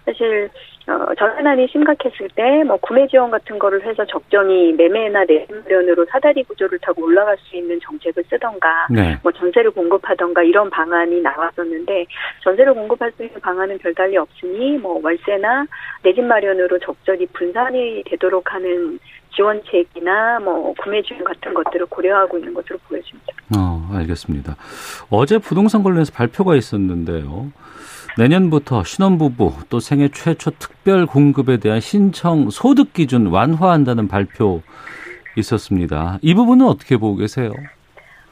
사실 0.05 0.51
어, 0.89 1.15
전세난이 1.15 1.69
심각했을 1.69 2.29
때 2.35 2.65
뭐 2.65 2.77
구매 2.79 3.07
지원 3.07 3.31
같은 3.31 3.59
거를 3.59 3.85
해서 3.85 4.05
적정히 4.07 4.73
매매나 4.73 5.25
내면으로 5.25 6.05
사다리 6.07 6.43
구조를 6.45 6.79
타고 6.81 7.05
올라갈 7.05 7.37
수 7.39 7.57
있는 7.57 7.79
정책을 7.81 8.25
쓰던가 8.29 8.87
네. 8.91 9.17
뭐 9.23 9.33
전세를 9.33 9.71
공급하던가 9.71 10.43
이런 10.43 10.69
방안이 10.71 11.21
나왔었는데 11.21 12.07
전세를 12.43 12.75
공급할 12.75 13.13
수 13.13 13.25
있는 13.25 13.41
방안은 13.41 13.79
별달리 13.79 14.17
없으니 14.17 14.79
뭐 14.79 15.01
월세나 15.03 15.67
내 16.03 16.13
집 16.13 16.25
마련으로 16.25 16.79
적절히 16.81 17.27
분산이 17.27 18.03
되도록 18.07 18.53
하는 18.53 18.99
지원책이나 19.35 20.41
뭐 20.41 20.73
구매 20.83 21.03
지원 21.03 21.25
같은 21.25 21.55
것들을 21.55 21.87
고려하고 21.87 22.39
있는 22.39 22.53
것으로 22.55 22.79
보여집니다. 22.89 23.33
어, 23.57 23.89
알겠습니다. 23.95 24.57
어제 25.11 25.39
부동산 25.39 25.83
관련해서 25.83 26.13
발표가 26.13 26.57
있었는데요. 26.57 27.51
내년부터 28.19 28.83
신혼부부 28.85 29.65
또 29.71 29.79
생애 29.81 30.09
최초 30.09 30.51
특별 30.53 31.07
공급에 31.07 31.59
대한 31.59 31.81
신청 31.81 32.51
소득 32.51 32.93
기준 32.93 33.27
완화한다는 33.29 34.09
발표 34.09 34.63
있었습니다. 35.37 36.19
이 36.23 36.35
부분은 36.35 36.67
어떻게 36.67 36.97
보고 36.97 37.17
계세요? 37.17 37.53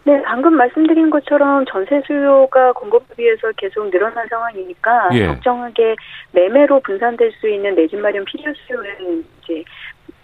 네, 0.04 0.20
방금 0.22 0.54
말씀드린 0.56 1.10
것처럼 1.10 1.64
전세 1.70 2.00
수요가 2.06 2.72
공급에 2.72 3.04
비해서 3.16 3.52
계속 3.56 3.90
늘어난 3.90 4.26
상황이니까 4.28 5.10
예. 5.12 5.26
적정하게 5.26 5.96
매매로 6.32 6.80
분산될 6.80 7.30
수 7.40 7.48
있는 7.48 7.74
내 7.74 7.86
집 7.86 7.96
마련 7.98 8.24
필요 8.24 8.52
수요는 8.54 9.24
이제 9.44 9.62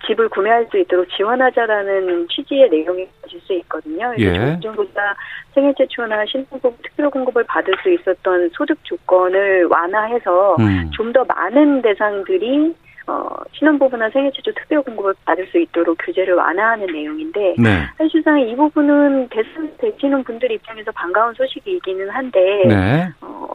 집을 0.06 0.28
구매할 0.28 0.66
수 0.70 0.78
있도록 0.78 1.08
지원하자라는 1.16 2.28
취지의 2.28 2.70
내용이 2.70 3.06
가질 3.22 3.40
수 3.40 3.52
있거든요. 3.54 4.12
예. 4.18 4.58
정부가 4.62 5.14
생애 5.52 5.72
최초나 5.76 6.24
신혼부부 6.26 6.76
특별 6.82 7.10
공급을 7.10 7.44
받을 7.44 7.74
수 7.82 7.90
있었던 7.90 8.50
소득 8.52 8.78
조건을 8.84 9.66
완화해서 9.66 10.56
음. 10.58 10.90
좀더 10.92 11.24
많은 11.24 11.82
대상들이 11.82 12.74
어, 13.06 13.28
신혼부부나 13.52 14.08
생애 14.10 14.30
최초 14.30 14.52
특별 14.52 14.82
공급을 14.82 15.14
받을 15.24 15.46
수 15.48 15.58
있도록 15.58 15.98
규제를 15.98 16.34
완화하는 16.34 16.86
내용인데 16.86 17.56
네. 17.58 17.86
사실상 17.98 18.40
이 18.40 18.56
부분은 18.56 19.28
대신되시는 19.28 20.24
분들 20.24 20.50
입장에서 20.50 20.90
반가운 20.92 21.34
소식이기는 21.34 22.08
한데 22.08 22.40
네. 22.66 23.08
어, 23.20 23.46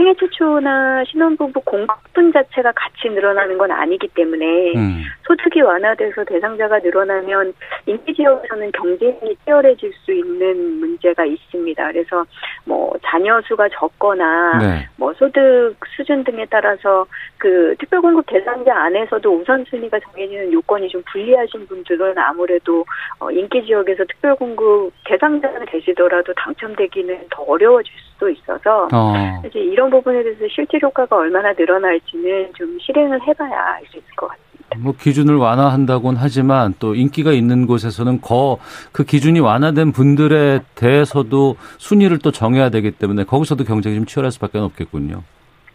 생애 0.00 0.14
최초나 0.14 1.04
신혼부부 1.04 1.60
공급분 1.60 2.32
자체가 2.32 2.72
같이 2.72 3.10
늘어나는 3.10 3.58
건 3.58 3.70
아니기 3.70 4.08
때문에 4.08 4.72
음. 4.74 5.02
소득이 5.26 5.60
완화돼서 5.60 6.24
대상자가 6.24 6.78
늘어나면 6.78 7.52
인기 7.84 8.14
지역에서는 8.14 8.72
경쟁이 8.72 9.36
치열해질 9.44 9.92
수 10.02 10.12
있는 10.12 10.80
문제가 10.80 11.26
있습니다. 11.26 11.92
그래서 11.92 12.24
뭐 12.64 12.94
자녀 13.04 13.38
수가 13.42 13.68
적거나 13.68 14.58
네. 14.58 14.88
뭐 14.96 15.12
소득 15.12 15.74
수준 15.94 16.24
등에 16.24 16.46
따라서 16.48 17.04
그 17.36 17.74
특별공급 17.78 18.24
대상자 18.26 18.74
안에서도 18.74 19.30
우선순위가 19.30 20.00
정해지는 20.00 20.50
요건이 20.50 20.88
좀 20.88 21.02
불리하신 21.12 21.66
분들은 21.66 22.16
아무래도 22.16 22.86
어 23.18 23.30
인기 23.30 23.62
지역에서 23.66 24.04
특별공급 24.04 24.92
대상자가 25.04 25.66
되시더라도 25.66 26.32
당첨되기는 26.32 27.26
더 27.30 27.42
어려워질 27.42 27.92
수 27.92 28.09
도 28.20 28.28
있어서 28.28 28.86
어. 28.92 29.14
이제 29.46 29.58
이런 29.58 29.88
부분에 29.90 30.22
대해서 30.22 30.40
실질 30.54 30.80
효과가 30.82 31.16
얼마나 31.16 31.52
늘어날지는 31.54 32.52
좀 32.54 32.78
실행을 32.78 33.18
해봐야 33.26 33.50
알 33.50 33.80
수 33.90 33.96
있을 33.96 34.08
것 34.14 34.28
같습니다. 34.28 34.50
뭐 34.78 34.92
기준을 34.96 35.36
완화한다곤 35.36 36.16
하지만 36.16 36.74
또 36.78 36.94
인기가 36.94 37.32
있는 37.32 37.66
곳에서는 37.66 38.20
거 38.20 38.58
그 38.92 39.04
기준이 39.04 39.40
완화된 39.40 39.92
분들에 39.92 40.60
대해서도 40.74 41.56
순위를 41.78 42.18
또 42.18 42.30
정해야 42.30 42.68
되기 42.68 42.90
때문에 42.90 43.24
거기서도 43.24 43.64
경쟁이 43.64 43.96
좀 43.96 44.04
치열할 44.04 44.30
수밖에 44.32 44.58
없겠군요. 44.58 45.22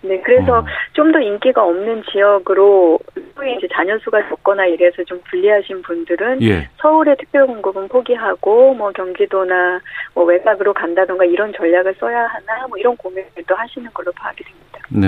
네, 0.08 0.22
그래서 0.22 0.60
어. 0.60 0.66
좀더 0.94 1.20
인기가 1.20 1.64
없는 1.64 2.04
지역으로 2.12 3.00
이제 3.58 3.68
자녀 3.74 3.98
수가 4.00 4.28
적거나 4.30 4.66
이래서 4.66 5.04
좀 5.04 5.20
불리하신 5.30 5.82
분들은 5.82 6.42
예. 6.44 6.70
서울의 6.78 7.18
특별 7.18 7.48
공급은 7.48 7.88
포기하고 7.88 8.74
뭐 8.74 8.92
경기도나 8.92 9.80
뭐 10.14 10.24
외곽으로 10.26 10.74
간다던가 10.74 11.26
이런 11.26 11.52
전략을 11.54 11.96
써야 12.00 12.28
하나 12.28 12.68
뭐 12.68 12.78
이런 12.78 12.96
고민을 12.98 13.30
또 13.48 13.56
하시는 13.56 13.90
걸로 13.94 14.12
파악이 14.14 14.44
됩니다. 14.44 14.80
네. 14.90 15.08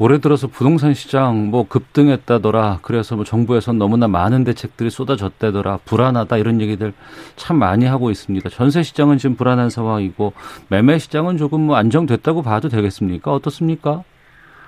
올해 0.00 0.18
들어서 0.18 0.46
부동산 0.46 0.94
시장 0.94 1.50
뭐 1.50 1.66
급등했다더라. 1.66 2.78
그래서 2.82 3.16
뭐 3.16 3.24
정부에선 3.24 3.78
너무나 3.78 4.06
많은 4.06 4.44
대책들이 4.44 4.90
쏟아졌다더라. 4.90 5.80
불안하다 5.84 6.36
이런 6.36 6.60
얘기들 6.60 6.92
참 7.34 7.58
많이 7.58 7.84
하고 7.84 8.10
있습니다. 8.10 8.48
전세 8.50 8.84
시장은 8.84 9.18
지금 9.18 9.34
불안한 9.34 9.70
상황이고 9.70 10.32
매매 10.70 10.98
시장은 10.98 11.36
조금 11.36 11.62
뭐 11.62 11.76
안정됐다고 11.76 12.42
봐도 12.42 12.68
되겠습니까? 12.68 13.32
어떻습니까? 13.32 14.04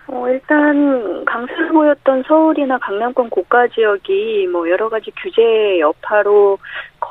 어, 0.09 0.29
일단 0.29 1.25
강세를 1.25 1.69
보였던 1.69 2.25
서울이나 2.27 2.79
강남권 2.79 3.31
고가 3.31 3.69
지역이 3.69 4.49
뭐 4.51 4.69
여러 4.69 4.89
가지 4.89 5.13
규제 5.23 5.79
여파로 5.79 6.59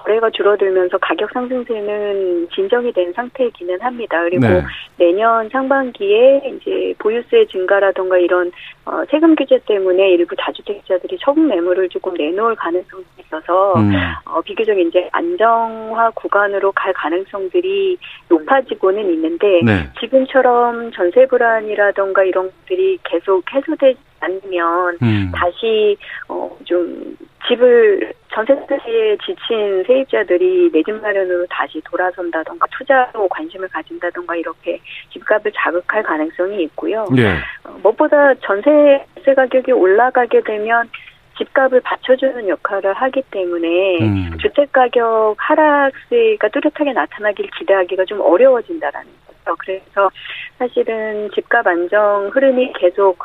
거래가 0.09 0.31
줄어들면서 0.31 0.97
가격 0.97 1.29
상승세는 1.31 2.49
진정이 2.49 2.91
된 2.93 3.13
상태이기는 3.13 3.79
합니다. 3.79 4.21
그리고 4.23 4.47
네. 4.47 4.63
내년 4.97 5.47
상반기에 5.49 6.41
이제 6.47 6.93
보유세 6.97 7.45
증가라던가 7.45 8.17
이런 8.17 8.51
어, 8.85 9.03
세금 9.11 9.35
규제 9.35 9.59
때문에 9.67 10.09
일부 10.09 10.35
다주택자들이 10.35 11.17
처분 11.21 11.47
매물을 11.47 11.89
조금 11.89 12.15
내놓을 12.15 12.55
가능성이 12.55 13.03
있어서 13.19 13.73
음. 13.75 13.93
어, 14.25 14.41
비교적 14.41 14.77
이제 14.79 15.07
안정화 15.11 16.09
구간으로 16.11 16.71
갈 16.71 16.91
가능성들이 16.93 17.97
높아지고는 18.29 19.13
있는데 19.13 19.61
네. 19.63 19.89
지금처럼 19.99 20.91
전세 20.91 21.27
불안이라던가 21.27 22.23
이런 22.23 22.49
것들이 22.49 22.97
계속 23.03 23.43
해소되지 23.53 24.08
않으면 24.19 24.97
음. 25.01 25.31
다시 25.33 25.97
어, 26.27 26.49
좀 26.65 27.17
집을 27.47 28.13
전세세에 28.33 29.17
지친 29.25 29.83
세입자들이 29.85 30.71
내 30.71 30.83
집 30.83 30.91
마련으로 31.01 31.45
다시 31.49 31.81
돌아선다던가 31.85 32.65
투자로 32.71 33.27
관심을 33.29 33.67
가진다던가 33.69 34.35
이렇게 34.35 34.79
집값을 35.11 35.51
자극할 35.55 36.03
가능성이 36.03 36.63
있고요. 36.63 37.05
네. 37.15 37.35
어, 37.63 37.77
무엇보다 37.83 38.33
전세세 38.35 39.33
가격이 39.35 39.71
올라가게 39.71 40.41
되면 40.41 40.89
집값을 41.38 41.82
받쳐주는 41.82 42.47
역할을 42.49 42.93
하기 42.93 43.23
때문에 43.32 43.99
음. 44.01 44.38
주택 44.41 44.71
가격 44.71 45.36
하락세가 45.38 46.49
뚜렷하게 46.49 46.93
나타나길 46.93 47.49
기대하기가 47.58 48.05
좀 48.05 48.19
어려워진다라는 48.19 49.10
거죠. 49.25 49.55
그래서 49.60 50.10
사실은 50.58 51.29
집값 51.34 51.65
안정 51.65 52.29
흐름이 52.34 52.73
계속 52.73 53.19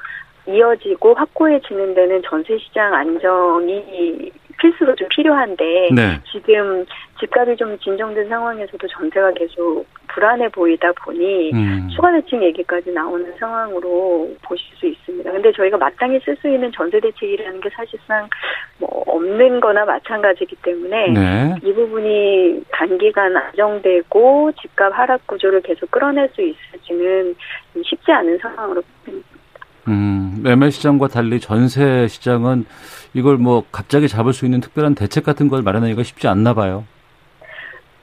이어지고 0.46 1.14
확고해지는 1.14 1.94
데는 1.94 2.22
전세 2.28 2.58
시장 2.58 2.94
안정이 2.94 4.30
필수로 4.60 4.94
좀 4.94 5.08
필요한데 5.08 5.88
네. 5.94 6.20
지금 6.30 6.84
집값이 7.20 7.56
좀 7.56 7.78
진정된 7.78 8.28
상황에서도 8.28 8.86
전세가 8.86 9.32
계속 9.32 9.86
불안해 10.08 10.48
보이다 10.50 10.92
보니 11.04 11.52
음. 11.52 11.88
추가 11.94 12.12
대책 12.12 12.42
얘기까지 12.42 12.90
나오는 12.92 13.32
상황으로 13.38 14.30
보실 14.42 14.66
수 14.76 14.86
있습니다. 14.86 15.30
근데 15.30 15.52
저희가 15.52 15.76
마땅히 15.76 16.20
쓸 16.20 16.36
수 16.36 16.48
있는 16.48 16.70
전세 16.72 17.00
대책이라는 17.00 17.60
게 17.60 17.68
사실상 17.70 18.28
뭐 18.78 19.02
없는 19.06 19.60
거나 19.60 19.84
마찬가지이기 19.84 20.56
때문에 20.62 21.08
네. 21.08 21.54
이 21.62 21.72
부분이 21.72 22.62
단기간 22.70 23.36
안정되고 23.36 24.52
집값 24.60 24.96
하락 24.96 25.26
구조를 25.26 25.62
계속 25.62 25.90
끌어낼 25.90 26.28
수 26.34 26.42
있을지는 26.42 27.34
쉽지 27.84 28.12
않은 28.12 28.38
상황으로 28.38 28.82
보입니다. 29.04 29.33
음, 29.88 30.40
매매 30.42 30.70
시장과 30.70 31.08
달리 31.08 31.40
전세 31.40 32.08
시장은 32.08 32.64
이걸 33.12 33.36
뭐 33.36 33.64
갑자기 33.70 34.08
잡을 34.08 34.32
수 34.32 34.44
있는 34.46 34.60
특별한 34.60 34.94
대책 34.94 35.24
같은 35.24 35.48
걸 35.48 35.62
마련하기가 35.62 36.02
쉽지 36.02 36.26
않나 36.28 36.54
봐요. 36.54 36.84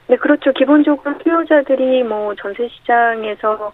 네, 0.06 0.16
그렇죠. 0.16 0.52
기본적으로 0.52 1.14
수요자들이 1.22 2.02
뭐 2.04 2.34
전세 2.36 2.68
시장에서 2.68 3.72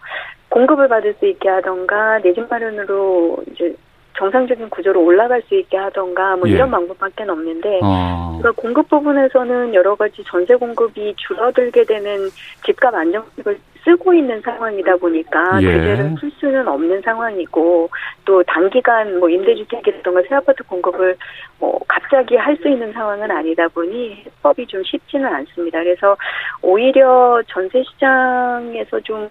공급을 0.49 0.89
받을 0.89 1.15
수 1.19 1.27
있게 1.27 1.49
하던가 1.49 2.19
내 2.21 2.33
집 2.33 2.49
마련으로 2.49 3.43
이제 3.53 3.75
정상적인 4.17 4.69
구조로 4.71 5.05
올라갈 5.05 5.41
수 5.43 5.55
있게 5.55 5.77
하던가 5.77 6.35
뭐 6.37 6.49
예. 6.49 6.55
이런 6.55 6.71
방법밖에 6.71 7.23
없는데 7.23 7.79
어. 7.83 8.39
그러니까 8.41 8.61
공급 8.61 8.89
부분에서는 8.89 9.75
여러 9.75 9.95
가지 9.95 10.25
전세 10.27 10.57
공급이 10.57 11.15
줄어들게 11.17 11.85
되는 11.85 12.29
집값 12.65 12.93
안정책을 12.95 13.59
쓰고 13.89 14.13
있는 14.13 14.41
상황이다 14.43 14.97
보니까 14.97 15.63
예. 15.63 15.73
제대로 15.73 16.15
풀 16.17 16.31
수는 16.39 16.69
없는 16.69 17.01
상황이고 17.01 17.89
또 18.27 18.43
단기간 18.43 19.19
뭐 19.19 19.31
임대주택이라든가 19.31 20.23
새 20.29 20.35
아파트 20.35 20.63
공급을 20.65 21.17
뭐 21.59 21.81
갑자기 21.89 22.37
할 22.37 22.59
수 22.59 22.69
있는 22.69 22.93
상황은 22.93 23.31
아니다 23.31 23.69
보니 23.69 24.25
해법이 24.27 24.67
좀 24.67 24.83
쉽지는 24.85 25.27
않습니다. 25.27 25.79
그래서 25.79 26.17
오히려 26.61 27.41
전세 27.47 27.83
시장에서 27.85 28.99
좀 29.01 29.29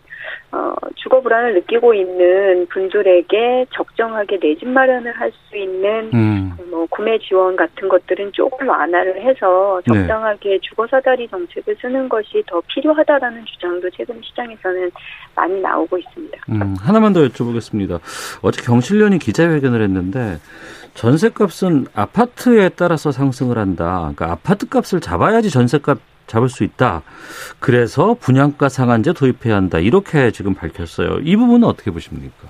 어, 0.51 0.73
주거 0.95 1.19
불안을 1.21 1.55
느끼고 1.55 1.93
있는 1.93 2.65
분들에게 2.67 3.65
적정하게 3.73 4.39
내 4.39 4.55
집 4.55 4.67
마련을 4.69 5.11
할 5.11 5.31
수 5.49 5.57
있는 5.57 6.09
음. 6.13 6.51
뭐 6.71 6.85
구매 6.89 7.17
지원 7.19 7.55
같은 7.55 7.87
것들은 7.89 8.31
조금 8.31 8.67
완화를 8.67 9.21
해서 9.21 9.81
네. 9.87 9.93
적정하게 10.01 10.49
네. 10.49 10.59
주거 10.61 10.87
사다리 10.87 11.27
정책을 11.27 11.75
쓰는 11.81 12.09
것이 12.09 12.43
더 12.47 12.61
필요하다라는 12.67 13.45
주장도 13.45 13.89
최근 13.91 14.19
시장 14.23 14.46
에서는 14.51 14.91
많이 15.35 15.59
나오고 15.61 15.97
있습니다. 15.97 16.37
음, 16.49 16.75
하나만 16.79 17.13
더 17.13 17.21
여쭤보겠습니다. 17.21 17.99
어제 18.41 18.61
경실련이 18.61 19.19
기자회견을 19.19 19.81
했는데 19.81 20.39
전세값은 20.95 21.87
아파트에 21.93 22.69
따라서 22.69 23.11
상승을 23.11 23.57
한다. 23.57 23.99
그러니까 23.99 24.31
아파트 24.31 24.67
값을 24.67 24.99
잡아야지 24.99 25.49
전세값 25.49 25.99
잡을 26.27 26.49
수 26.49 26.63
있다. 26.63 27.03
그래서 27.59 28.15
분양가 28.19 28.67
상한제 28.69 29.13
도입해야 29.13 29.55
한다. 29.55 29.79
이렇게 29.79 30.31
지금 30.31 30.53
밝혔어요. 30.53 31.19
이 31.23 31.35
부분은 31.35 31.67
어떻게 31.67 31.89
보십니까? 31.89 32.49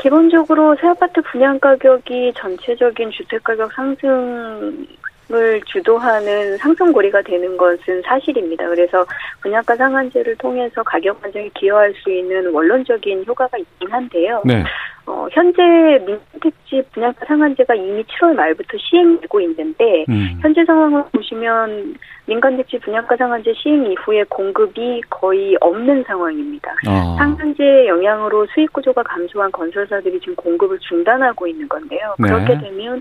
기본적으로 0.00 0.76
새 0.80 0.86
아파트 0.86 1.20
분양 1.22 1.58
가격이 1.58 2.32
전체적인 2.36 3.10
주택 3.10 3.42
가격 3.44 3.72
상승 3.72 4.86
을 5.30 5.60
주도하는 5.66 6.56
상승고리가 6.56 7.20
되는 7.20 7.54
것은 7.58 8.00
사실입니다. 8.00 8.66
그래서 8.66 9.04
분양가 9.42 9.76
상한제를 9.76 10.36
통해서 10.36 10.82
가격 10.82 11.22
안정에 11.22 11.50
기여할 11.54 11.92
수 12.02 12.10
있는 12.10 12.50
원론적인 12.50 13.26
효과가 13.26 13.58
있긴 13.58 13.90
한데요. 13.90 14.40
네. 14.46 14.64
어, 15.08 15.26
현재 15.32 15.62
민특집 16.04 16.92
분양가 16.92 17.24
상한제가 17.26 17.74
이미 17.74 18.04
7월 18.04 18.34
말부터 18.34 18.76
시행되고 18.78 19.40
있는데 19.40 20.04
음. 20.10 20.38
현재 20.42 20.62
상황을 20.66 21.04
보시면 21.12 21.94
민간택지 22.26 22.78
분양가 22.80 23.16
상한제 23.16 23.54
시행 23.54 23.90
이후에 23.90 24.24
공급이 24.28 25.00
거의 25.08 25.56
없는 25.60 26.04
상황입니다. 26.06 26.72
어. 26.86 27.16
상한제 27.16 27.86
영향으로 27.86 28.46
수익 28.52 28.70
구조가 28.74 29.02
감소한 29.02 29.50
건설사들이 29.50 30.20
지금 30.20 30.34
공급을 30.36 30.78
중단하고 30.80 31.46
있는 31.46 31.66
건데요. 31.68 32.14
네. 32.18 32.28
그렇게 32.28 32.58
되면 32.58 33.00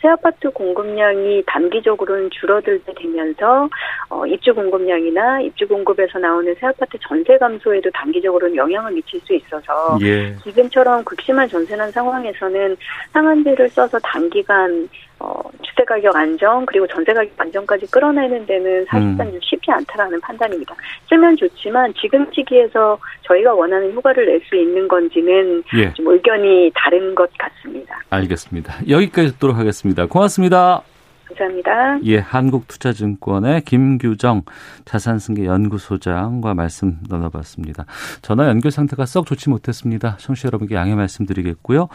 새 0.00 0.08
아파트 0.08 0.48
공급량이 0.50 1.42
단기적으로는 1.46 2.30
줄어들게 2.30 2.92
되면서 2.94 3.68
어, 4.08 4.24
입주 4.26 4.54
공급량이나 4.54 5.40
입주 5.40 5.66
공급에서 5.66 6.18
나오는 6.18 6.54
새 6.60 6.66
아파트 6.66 6.96
전세 7.00 7.36
감소에도 7.36 7.90
단기적으로는 7.90 8.54
영향을 8.54 8.92
미칠 8.92 9.20
수 9.20 9.34
있어서 9.34 9.98
예. 10.02 10.34
지금처럼 10.36 11.02
극심한 11.04 11.47
전세난 11.48 11.90
상황에서는 11.90 12.76
상한제를 13.12 13.68
써서 13.70 13.98
단기간 14.00 14.88
어, 15.20 15.42
주택 15.62 15.86
가격 15.86 16.14
안정 16.14 16.64
그리고 16.64 16.86
전세 16.86 17.12
가격 17.12 17.32
안정까지 17.38 17.90
끌어내는 17.90 18.46
데는 18.46 18.84
사실상 18.86 19.26
음. 19.26 19.38
쉽지 19.42 19.70
않다라는 19.70 20.20
판단입니다. 20.20 20.74
쓰면 21.08 21.36
좋지만 21.36 21.92
지금 22.00 22.24
시기에서 22.32 22.98
저희가 23.22 23.52
원하는 23.54 23.92
효과를 23.94 24.26
낼 24.26 24.38
수 24.48 24.54
있는 24.54 24.86
건지는 24.86 25.62
예. 25.76 25.92
좀 25.94 26.06
의견이 26.08 26.70
다른 26.74 27.14
것 27.14 27.28
같습니다. 27.36 27.98
알겠습니다. 28.10 28.74
여기까지 28.88 29.32
듣도록 29.32 29.56
하겠습니다. 29.56 30.06
고맙습니다. 30.06 30.82
감사합니다. 31.28 32.00
예, 32.04 32.18
한국투자증권의 32.18 33.62
김규정 33.62 34.42
자산승계연구소장과 34.84 36.54
말씀 36.54 36.98
나눠봤습니다. 37.08 37.84
전화 38.22 38.48
연결 38.48 38.70
상태가 38.70 39.06
썩 39.06 39.26
좋지 39.26 39.50
못했습니다. 39.50 40.16
청취자 40.18 40.46
여러분께 40.48 40.74
양해 40.74 40.94
말씀드리겠고요. 40.94 41.88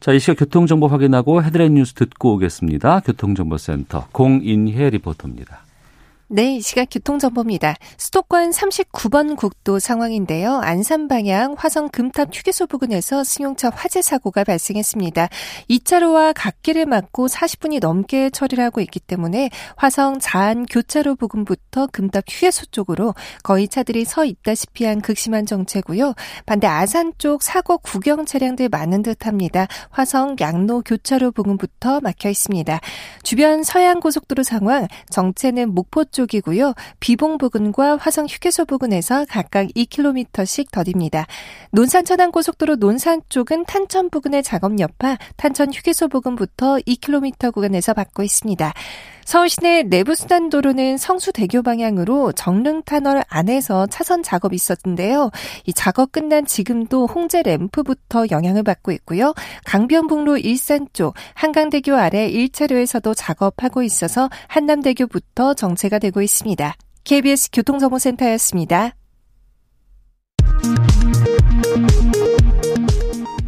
자, 0.00 0.12
이 0.12 0.18
시각 0.18 0.38
교통정보 0.38 0.86
확인하고 0.86 1.42
헤드라인 1.42 1.74
뉴스 1.74 1.94
듣고 1.94 2.34
오겠습니다. 2.34 3.00
교통정보센터 3.00 4.08
공인혜 4.12 4.90
리포터입니다. 4.90 5.60
네, 6.34 6.56
이 6.56 6.62
시각 6.62 6.88
교통정보입니다. 6.90 7.74
수도권 7.98 8.52
39번 8.52 9.36
국도 9.36 9.78
상황인데요. 9.78 10.60
안산 10.62 11.06
방향 11.06 11.54
화성 11.58 11.90
금탑 11.90 12.30
휴게소 12.32 12.68
부근에서 12.68 13.22
승용차 13.22 13.68
화재 13.68 14.00
사고가 14.00 14.42
발생했습니다. 14.42 15.28
2차로와 15.68 16.32
갓길을 16.34 16.86
막고 16.86 17.26
40분이 17.26 17.80
넘게 17.82 18.30
처리를 18.30 18.64
하고 18.64 18.80
있기 18.80 18.98
때문에 18.98 19.50
화성 19.76 20.20
자안 20.20 20.64
교차로 20.64 21.16
부근부터 21.16 21.88
금탑 21.92 22.24
휴게소 22.26 22.64
쪽으로 22.70 23.14
거의 23.42 23.68
차들이 23.68 24.06
서 24.06 24.24
있다시피 24.24 24.86
한 24.86 25.02
극심한 25.02 25.44
정체고요. 25.44 26.14
반대 26.46 26.66
아산 26.66 27.12
쪽 27.18 27.42
사고 27.42 27.76
구경 27.76 28.24
차량들 28.24 28.70
많은 28.70 29.02
듯합니다. 29.02 29.66
화성 29.90 30.36
양로 30.40 30.80
교차로 30.80 31.32
부근부터 31.32 32.00
막혀 32.00 32.30
있습니다. 32.30 32.80
주변 33.22 33.62
서해안 33.62 34.00
고속도로 34.00 34.44
상황 34.44 34.88
정체는 35.10 35.74
목포 35.74 36.06
쪽 36.06 36.21
쪽이고요. 36.22 36.74
비봉 37.00 37.38
부근과 37.38 37.96
화성 37.96 38.26
휴게소 38.26 38.66
부근에서 38.66 39.24
각각 39.28 39.66
2km씩 39.68 40.70
더딥니다. 40.70 41.26
논산 41.72 42.04
천안 42.04 42.30
고속도로 42.30 42.76
논산 42.76 43.22
쪽은 43.28 43.64
탄천 43.66 44.10
부근의 44.10 44.42
작업 44.42 44.78
여파 44.78 45.16
탄천 45.36 45.72
휴게소 45.72 46.08
부근부터 46.08 46.76
2km 46.86 47.52
구간에서 47.52 47.94
받고 47.94 48.22
있습니다. 48.22 48.72
서울 49.24 49.48
시내 49.48 49.82
내부수단도로는 49.84 50.98
성수대교 50.98 51.62
방향으로 51.62 52.32
정릉터널 52.32 53.24
안에서 53.28 53.86
차선 53.86 54.22
작업이 54.22 54.54
있었는데요. 54.56 55.30
이 55.66 55.72
작업 55.72 56.12
끝난 56.12 56.44
지금도 56.44 57.06
홍제 57.06 57.42
램프부터 57.42 58.26
영향을 58.30 58.62
받고 58.62 58.92
있고요. 58.92 59.34
강변북로 59.64 60.38
일산 60.38 60.88
쪽 60.92 61.14
한강대교 61.34 61.94
아래 61.94 62.30
1차로에서도 62.30 63.14
작업하고 63.16 63.82
있어서 63.82 64.28
한남대교부터 64.48 65.54
정체가 65.54 65.98
되고 65.98 66.20
있습니다. 66.20 66.74
KBS 67.04 67.50
교통정보센터였습니다. 67.52 68.94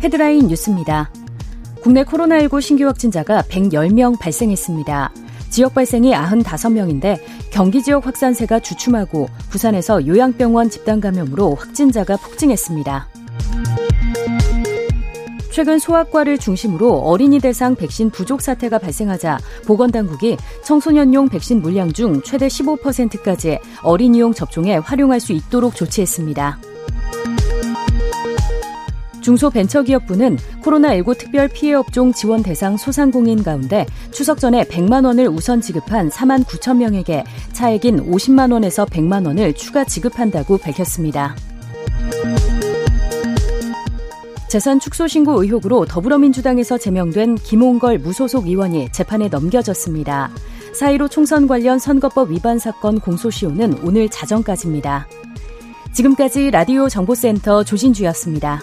헤드라인 0.03 0.49
뉴스입니다. 0.49 1.11
국내 1.83 2.05
코로나19 2.05 2.61
신규 2.61 2.87
확진자가 2.87 3.43
110명 3.43 4.19
발생했습니다. 4.19 5.13
지역 5.55 5.73
발생이 5.73 6.13
95명인데 6.13 7.21
경기 7.53 7.81
지역 7.81 8.09
확산세가 8.09 8.59
주춤하고 8.59 9.29
부산에서 9.51 10.05
요양병원 10.05 10.69
집단 10.69 11.01
감염으로 11.01 11.55
확진자가 11.55 12.17
폭증했습니다. 12.17 13.07
최근 15.53 15.79
소아과를 15.79 16.39
중심으로 16.39 16.99
어린이 17.03 17.39
대상 17.39 17.77
백신 17.77 18.11
부족 18.11 18.41
사태가 18.41 18.81
발생하자 18.81 19.39
보건당국이 19.65 20.39
청소년용 20.65 21.29
백신 21.29 21.63
물량 21.63 21.93
중 21.93 22.21
최대 22.23 22.49
15%까지 22.49 23.61
어린이용 23.85 24.35
접종에 24.35 24.79
활용할 24.79 25.21
수 25.21 25.33
있도록 25.33 25.77
조치했습니다. 25.77 26.74
중소벤처기업부는 29.25 30.37
코로나19 30.63 31.19
특별 31.19 31.49
피해업종 31.49 32.13
지원 32.13 32.43
대상 32.43 32.77
소상공인 32.77 33.43
가운데 33.43 33.87
추석 34.13 34.39
전에 34.39 34.65
100만 34.65 35.05
원을 35.07 35.29
우선 35.29 35.61
지급한 35.61 36.11
4만 36.11 36.45
9천 36.45 36.77
명에게 36.77 37.25
차액인 37.53 38.11
50만 38.11 38.53
원에서 38.53 38.85
100만 38.85 39.27
원을 39.27 39.55
추가 39.55 39.85
지급한다고 39.85 40.59
밝혔습니다. 40.59 41.35
재산 44.49 44.79
축소 44.79 45.09
신고 45.09 45.43
의혹으로 45.43 45.85
더불어민주당에서 45.87 46.79
제명된 46.79 47.37
김홍걸 47.37 47.99
무소속 47.99 48.47
의원이 48.47 48.91
재판에 48.93 49.29
넘겨졌습니다. 49.29 50.31
사이로 50.75 51.09
총선 51.09 51.49
관련 51.49 51.79
선거법 51.79 52.31
위반 52.31 52.59
사건 52.59 53.01
공소시효는 53.01 53.79
오늘 53.83 54.09
자정까지입니다. 54.09 55.09
지금까지 55.93 56.51
라디오 56.51 56.89
정보센터 56.89 57.65
조진주였습니다. 57.65 58.63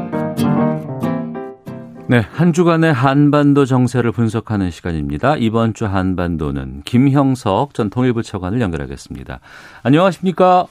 네, 2.11 2.19
한 2.33 2.51
주간의 2.51 2.91
한반도 2.91 3.63
정세를 3.63 4.11
분석하는 4.11 4.69
시간입니다. 4.69 5.37
이번 5.37 5.73
주 5.73 5.85
한반도는 5.85 6.81
김형석 6.83 7.73
전 7.73 7.89
통일부 7.89 8.21
차관을 8.21 8.59
연결하겠습니다. 8.59 9.39
안녕하십니까? 9.81 10.65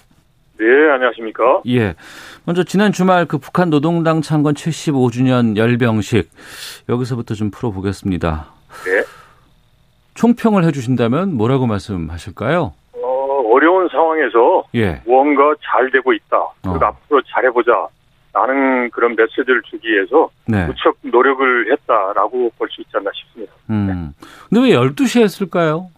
네, 0.58 0.66
안녕하십니까? 0.92 1.62
예. 1.68 1.94
먼저 2.44 2.62
지난 2.62 2.92
주말 2.92 3.24
그 3.24 3.38
북한 3.38 3.70
노동당 3.70 4.20
창건 4.20 4.52
75주년 4.52 5.56
열병식 5.56 6.28
여기서부터 6.90 7.32
좀 7.32 7.50
풀어보겠습니다. 7.50 8.46
네. 8.84 9.02
총평을 10.12 10.64
해주신다면 10.64 11.38
뭐라고 11.38 11.66
말씀하실까요? 11.66 12.74
어, 13.02 13.42
어려운 13.50 13.88
상황에서 13.88 14.64
예. 14.74 15.00
무언가 15.06 15.54
잘 15.64 15.90
되고 15.90 16.12
있다. 16.12 16.36
그리고 16.60 16.84
어. 16.84 16.88
앞으로 16.88 17.22
잘해보자. 17.32 17.88
라는 18.32 18.90
그런 18.90 19.16
메시지를 19.16 19.60
주기 19.62 19.88
위해서 19.90 20.30
네. 20.46 20.64
무척 20.66 20.96
노력을 21.02 21.72
했다라고 21.72 22.52
볼 22.56 22.68
수 22.70 22.80
있지 22.80 22.90
않나 22.96 23.10
싶습니다. 23.14 23.52
음. 23.70 24.12
근데 24.48 24.68
왜 24.70 24.76
12시에 24.76 25.22
했을까요? 25.22 25.88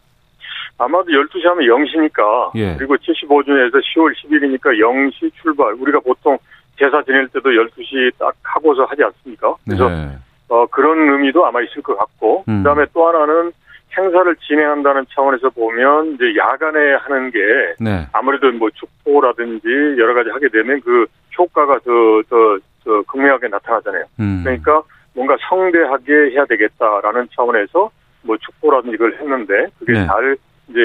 아마도 0.78 1.04
12시 1.10 1.44
하면 1.44 1.66
0시니까 1.68 2.50
예. 2.56 2.74
그리고 2.78 2.96
75주년에서 2.96 3.74
10월 3.74 4.14
10일이니까 4.16 4.78
0시 4.80 5.30
출발. 5.40 5.74
우리가 5.74 6.00
보통 6.00 6.38
제사 6.78 7.02
지낼 7.02 7.28
때도 7.28 7.50
12시 7.50 8.12
딱 8.18 8.34
하고서 8.42 8.84
하지 8.84 9.02
않습니까? 9.04 9.54
그래서 9.66 9.88
네. 9.90 10.16
어, 10.48 10.66
그런 10.66 10.98
의미도 11.08 11.44
아마 11.46 11.60
있을 11.60 11.82
것 11.82 11.96
같고 11.98 12.44
음. 12.48 12.62
그다음에 12.62 12.86
또 12.94 13.06
하나는 13.06 13.52
행사를 13.96 14.34
진행한다는 14.36 15.04
차원에서 15.14 15.50
보면 15.50 16.14
이제 16.14 16.34
야간에 16.38 16.94
하는 16.94 17.30
게 17.30 17.38
네. 17.78 18.06
아무래도 18.12 18.50
뭐 18.52 18.70
축포라든지 18.70 19.66
여러 19.98 20.14
가지 20.14 20.30
하게 20.30 20.48
되면 20.48 20.80
그 20.80 21.06
효과가 21.38 21.78
더, 21.80 22.22
더, 22.28 22.58
더 22.84 23.02
극명하게 23.02 23.48
나타나잖아요. 23.48 24.04
음. 24.20 24.40
그러니까 24.44 24.82
뭔가 25.14 25.36
성대하게 25.48 26.30
해야 26.32 26.44
되겠다라는 26.44 27.28
차원에서 27.34 27.90
뭐 28.22 28.36
축포라든지 28.38 28.94
이걸 28.94 29.14
했는데 29.14 29.66
그게 29.78 29.92
네. 29.92 30.06
잘 30.06 30.36
이제 30.68 30.80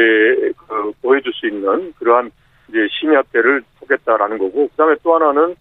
그 0.68 0.92
보여줄 1.02 1.32
수 1.34 1.48
있는 1.48 1.94
그러한 2.00 2.32
이제 2.70 2.80
심야 3.00 3.22
때를 3.32 3.64
두겠다라는 3.80 4.38
거고 4.38 4.68
그다음에 4.70 4.96
또 5.04 5.16
하나는 5.16 5.56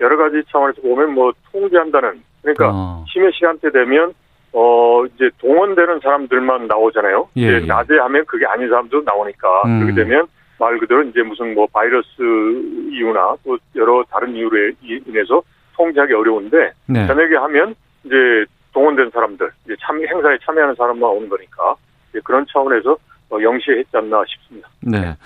여러 0.00 0.16
가지 0.16 0.42
차원에서 0.50 0.80
보면 0.82 1.14
뭐 1.14 1.32
통제한다는 1.52 2.22
그러니까 2.42 2.70
어. 2.72 3.04
심야 3.08 3.30
시간대 3.32 3.70
되면 3.70 4.14
어 4.52 5.04
이제 5.06 5.30
동원되는 5.38 6.00
사람들만 6.00 6.66
나오잖아요. 6.66 7.28
예, 7.36 7.42
예. 7.42 7.60
낮에 7.60 7.98
하면 7.98 8.24
그게 8.24 8.46
아닌 8.46 8.68
사람도 8.68 9.02
나오니까 9.02 9.62
음. 9.66 9.80
그렇게 9.80 10.02
되면 10.02 10.26
말 10.58 10.78
그대로 10.78 11.02
이제 11.02 11.22
무슨 11.22 11.54
뭐 11.54 11.66
바이러스 11.72 12.08
이유나 12.90 13.36
또 13.44 13.58
여러 13.76 14.04
다른 14.10 14.34
이유로 14.34 14.72
인해서 15.06 15.42
통제하기 15.76 16.12
어려운데 16.12 16.72
네. 16.86 17.06
저녁에 17.06 17.36
하면 17.36 17.74
이제 18.04 18.14
동원된 18.72 19.10
사람들, 19.10 19.50
이제 19.64 19.76
참 19.80 20.00
행사에 20.04 20.36
참여하는 20.44 20.74
사람만 20.74 21.02
오는 21.02 21.28
거니까 21.28 21.74
그런 22.24 22.44
차원에서 22.52 22.96
어, 23.30 23.38
영시했지 23.40 23.96
않나 23.96 24.24
싶습니다. 24.26 24.68
네. 24.82 25.16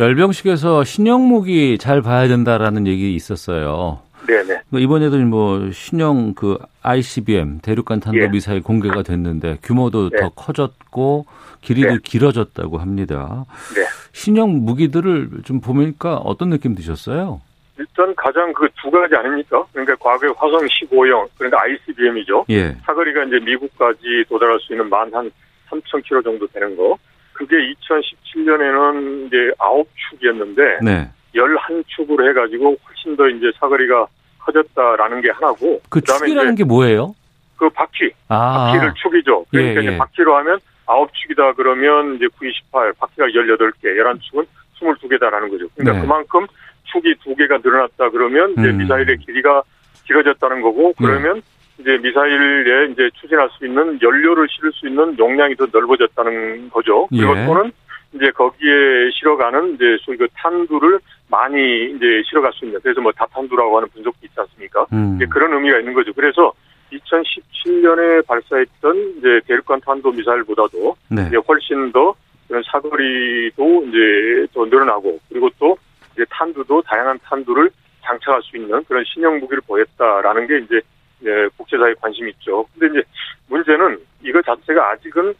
열병식에서 0.00 0.84
신형 0.84 1.26
무기 1.26 1.76
잘 1.76 2.02
봐야 2.02 2.28
된다라는 2.28 2.86
얘기 2.86 3.14
있었어요. 3.14 4.00
네네. 4.28 4.60
뭐 4.68 4.78
이번에도 4.78 5.16
뭐 5.18 5.70
신형 5.72 6.34
그 6.34 6.58
ICBM 6.82 7.60
대륙간 7.62 8.00
탄도 8.00 8.18
예. 8.20 8.28
미사일 8.28 8.62
공개가 8.62 9.02
됐는데 9.02 9.58
규모도 9.62 10.10
네. 10.10 10.18
더 10.20 10.28
커졌고 10.30 11.26
길이도 11.62 11.88
네. 11.94 11.98
길어졌다고 12.04 12.78
합니다. 12.78 13.46
네. 13.74 13.82
신형 14.12 14.64
무기들을 14.64 15.30
좀 15.44 15.60
보니까 15.60 16.16
어떤 16.18 16.50
느낌 16.50 16.74
드셨어요? 16.74 17.40
일단 17.78 18.14
가장 18.16 18.52
그 18.52 18.68
두 18.82 18.90
가지 18.90 19.14
아닙니까? 19.14 19.64
그러니까 19.72 19.94
과거에 19.96 20.30
화성 20.36 20.60
15형 20.66 21.28
그러니까 21.38 21.62
ICBM이죠. 21.62 22.44
예. 22.50 22.72
사거리가 22.84 23.24
이제 23.24 23.38
미국까지 23.40 24.24
도달할 24.28 24.58
수 24.60 24.72
있는 24.72 24.88
만 24.88 25.12
한 25.14 25.30
3,000km 25.70 26.24
정도 26.24 26.46
되는 26.48 26.76
거. 26.76 26.96
그게 27.32 27.54
2017년에는 27.56 29.26
이제 29.26 29.36
9축이었는데 29.58 30.84
네. 30.84 31.08
11축으로 31.34 32.28
해가지고 32.30 32.76
훨씬 32.88 33.16
더 33.16 33.28
이제 33.28 33.50
사거리가 33.60 34.06
커졌다라는 34.48 35.20
게 35.20 35.30
하나고 35.30 35.80
그 35.88 36.00
축이라는 36.00 36.54
게 36.54 36.64
뭐예요? 36.64 37.14
그 37.56 37.68
바퀴, 37.70 38.10
아. 38.28 38.72
바퀴를 38.72 38.94
축이죠. 38.94 39.44
그러니까 39.50 39.80
예, 39.80 39.84
예. 39.84 39.88
이제 39.88 39.98
바퀴로 39.98 40.36
하면 40.36 40.58
9축이다 40.86 41.56
그러면 41.56 42.16
이제 42.16 42.26
9, 42.38 42.46
28, 42.46 42.92
바퀴가 42.94 43.26
18개, 43.26 43.84
11축은 43.84 44.46
22개다라는 44.80 45.50
거죠. 45.50 45.66
그러니까 45.74 45.92
네. 45.92 46.00
그만큼 46.00 46.46
축이 46.84 47.16
두 47.22 47.34
개가 47.34 47.58
늘어났다 47.62 48.10
그러면 48.10 48.52
이제 48.52 48.68
음. 48.68 48.78
미사일의 48.78 49.18
길이가 49.18 49.62
길어졌다는 50.06 50.62
거고 50.62 50.94
그러면 50.96 51.34
네. 51.34 51.42
이제 51.80 51.98
미사일에 51.98 52.92
이제 52.92 53.10
추진할 53.20 53.50
수 53.50 53.66
있는 53.66 53.98
연료를 54.00 54.46
실을 54.50 54.72
수 54.72 54.86
있는 54.88 55.18
용량이 55.18 55.54
더 55.56 55.66
넓어졌다는 55.70 56.70
거죠. 56.70 57.06
그리고 57.08 57.36
예. 57.38 57.44
또는 57.44 57.72
이제 58.12 58.30
거기에 58.30 59.10
실어가는 59.12 59.74
이제 59.74 59.96
소위 60.00 60.16
그 60.16 60.26
탄두를 60.34 60.98
많이 61.28 61.90
이제 61.90 62.22
실어갈 62.28 62.52
수 62.54 62.64
있는 62.64 62.80
그래서 62.80 63.00
뭐 63.00 63.12
다탄두라고 63.12 63.76
하는 63.76 63.88
분석도 63.88 64.18
있지 64.22 64.34
않습니까? 64.36 64.86
음. 64.92 65.18
그런 65.30 65.52
의미가 65.52 65.78
있는 65.80 65.92
거죠. 65.92 66.12
그래서 66.14 66.52
2017년에 66.92 68.26
발사했던 68.26 69.14
이제 69.18 69.40
대륙간 69.46 69.80
탄도 69.80 70.10
미사일보다도 70.12 70.96
네. 71.10 71.26
이제 71.28 71.36
훨씬 71.36 71.92
더 71.92 72.14
그런 72.46 72.62
사거리도 72.62 73.84
이제 73.88 74.46
더 74.54 74.64
늘어나고 74.64 75.20
그리고 75.28 75.50
또 75.58 75.76
이제 76.14 76.24
탄두도 76.30 76.82
다양한 76.82 77.18
탄두를 77.22 77.70
장착할 78.02 78.42
수 78.42 78.56
있는 78.56 78.82
그런 78.84 79.04
신형 79.04 79.38
무기를 79.40 79.60
보였다라는 79.66 80.46
게 80.46 80.58
이제 80.58 80.80
예, 81.24 81.48
국제사회 81.56 81.94
관심이 82.00 82.30
있죠. 82.30 82.64
근데 82.78 82.98
이제 82.98 83.08
문제는 83.48 83.98
이거 84.22 84.40
자체가 84.40 84.92
아직은 84.92 85.34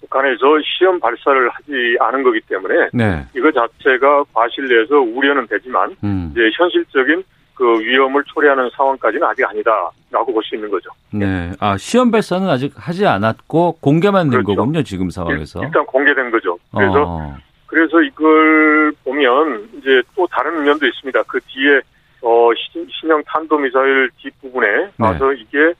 북한에서 0.00 0.38
시험 0.78 1.00
발사를 1.00 1.48
하지 1.50 1.96
않은 2.00 2.22
거기 2.22 2.40
때문에 2.42 2.88
네. 2.92 3.24
이거 3.34 3.50
자체가 3.50 4.24
과실내에서 4.32 4.96
우려는 5.00 5.46
되지만 5.46 5.96
음. 6.04 6.28
이제 6.32 6.50
현실적인 6.56 7.22
그 7.54 7.64
위험을 7.80 8.22
초래하는 8.24 8.68
상황까지는 8.76 9.26
아직 9.26 9.44
아니다라고 9.48 10.32
볼 10.32 10.42
수 10.44 10.54
있는 10.54 10.70
거죠. 10.70 10.90
네. 11.10 11.50
아 11.58 11.76
시험 11.78 12.10
발사는 12.10 12.46
아직 12.48 12.72
하지 12.76 13.06
않았고 13.06 13.78
공개만 13.80 14.28
된 14.30 14.44
그렇죠. 14.44 14.60
거군요 14.60 14.82
지금 14.82 15.08
상황에서. 15.10 15.62
일단 15.64 15.84
공개된 15.86 16.30
거죠. 16.30 16.58
그래서 16.74 17.04
어. 17.06 17.36
그래서 17.66 18.00
이걸 18.02 18.92
보면 19.04 19.70
이제 19.78 20.02
또 20.14 20.26
다른 20.30 20.62
면도 20.64 20.86
있습니다. 20.86 21.22
그 21.26 21.40
뒤에 21.46 21.80
어 22.20 22.50
신형 23.00 23.22
탄도 23.26 23.56
미사일 23.58 24.10
뒷부분에 24.18 24.90
가서 24.98 25.30
네. 25.30 25.36
이게 25.40 25.72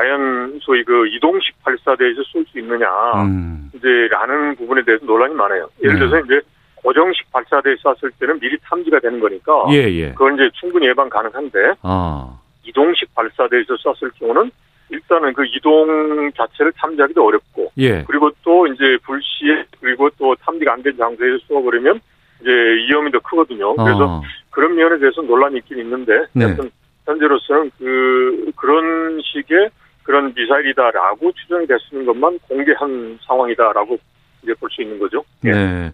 과연 0.00 0.60
소위 0.62 0.82
그 0.82 1.06
이동식 1.08 1.62
발사대에서 1.62 2.22
쏠 2.32 2.44
수 2.50 2.58
있느냐 2.58 2.88
음. 3.22 3.70
이제라는 3.74 4.56
부분에 4.56 4.82
대해서 4.82 5.04
논란이 5.04 5.34
많아요. 5.34 5.68
예를 5.82 5.94
네. 5.94 5.98
들어서 5.98 6.16
네. 6.16 6.22
이제 6.24 6.40
고정식 6.76 7.30
발사대에 7.30 7.76
쐈을 7.76 8.10
때는 8.18 8.40
미리 8.40 8.56
탐지가 8.62 9.00
되는 9.00 9.20
거니까 9.20 9.66
예, 9.70 9.76
예. 9.76 10.12
그건 10.12 10.34
이제 10.36 10.48
충분히 10.54 10.86
예방 10.86 11.10
가능한데 11.10 11.74
아. 11.82 12.40
이동식 12.64 13.14
발사대에서 13.14 13.76
쐈을 13.76 14.10
경우는 14.18 14.50
일단은 14.88 15.34
그 15.34 15.44
이동 15.44 16.30
자체를 16.34 16.72
탐지하기도 16.78 17.22
어렵고 17.22 17.72
예. 17.76 18.02
그리고 18.04 18.30
또 18.42 18.66
이제 18.66 18.96
불시에 19.04 19.64
그리고 19.80 20.08
또 20.18 20.34
탐지가 20.36 20.72
안 20.72 20.82
된 20.82 20.96
장소에서 20.96 21.44
쏘아버리면 21.46 22.00
이제 22.40 22.50
위험이 22.50 23.10
더 23.10 23.18
크거든요. 23.18 23.76
그래서 23.76 24.04
어. 24.04 24.22
그런 24.48 24.74
면에 24.74 24.98
대해서 24.98 25.20
논란이 25.20 25.58
있긴 25.58 25.78
있는데 25.78 26.24
네. 26.32 26.56
현재로서는 27.04 27.70
그 27.78 28.50
그런 28.56 29.20
식의 29.22 29.68
그런 30.10 30.34
미사일이다라고 30.34 31.30
추정이 31.32 31.66
됐는 31.68 32.04
것만 32.04 32.40
공개한 32.48 33.16
상황이다라고 33.24 33.96
이제 34.42 34.52
볼 34.54 34.68
수 34.70 34.82
있는 34.82 34.98
거죠. 34.98 35.22
예. 35.44 35.50
네. 35.52 35.92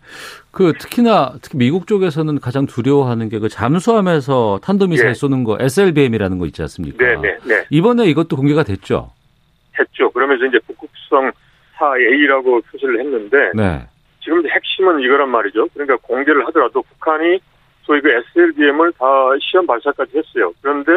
그 0.50 0.72
특히나 0.78 1.34
특히 1.42 1.58
미국 1.58 1.86
쪽에서는 1.86 2.40
가장 2.40 2.64
두려워하는 2.64 3.28
게 3.28 3.38
그 3.38 3.50
잠수함에서 3.50 4.60
탄도미사일 4.62 5.10
예. 5.10 5.14
쏘는 5.14 5.44
거 5.44 5.58
SLBM이라는 5.60 6.38
거 6.38 6.46
있지 6.46 6.62
않습니까? 6.62 7.04
네, 7.04 7.16
네, 7.16 7.38
네. 7.44 7.64
이번에 7.68 8.06
이것도 8.06 8.36
공개가 8.36 8.62
됐죠. 8.62 9.10
했죠. 9.78 10.10
그러면서 10.12 10.46
이제 10.46 10.58
북극성 10.66 11.30
4A라고 11.76 12.64
표시를 12.70 13.00
했는데 13.00 13.36
네. 13.54 13.86
지금 14.24 14.48
핵심은 14.48 15.00
이거란 15.00 15.28
말이죠. 15.28 15.68
그러니까 15.74 15.96
공개를 15.98 16.46
하더라도 16.46 16.82
북한이 16.82 17.38
소위 17.82 18.00
그 18.00 18.08
SLBM을 18.10 18.92
다 18.92 19.04
시험 19.42 19.66
발사까지 19.66 20.12
했어요. 20.16 20.52
그런데 20.62 20.92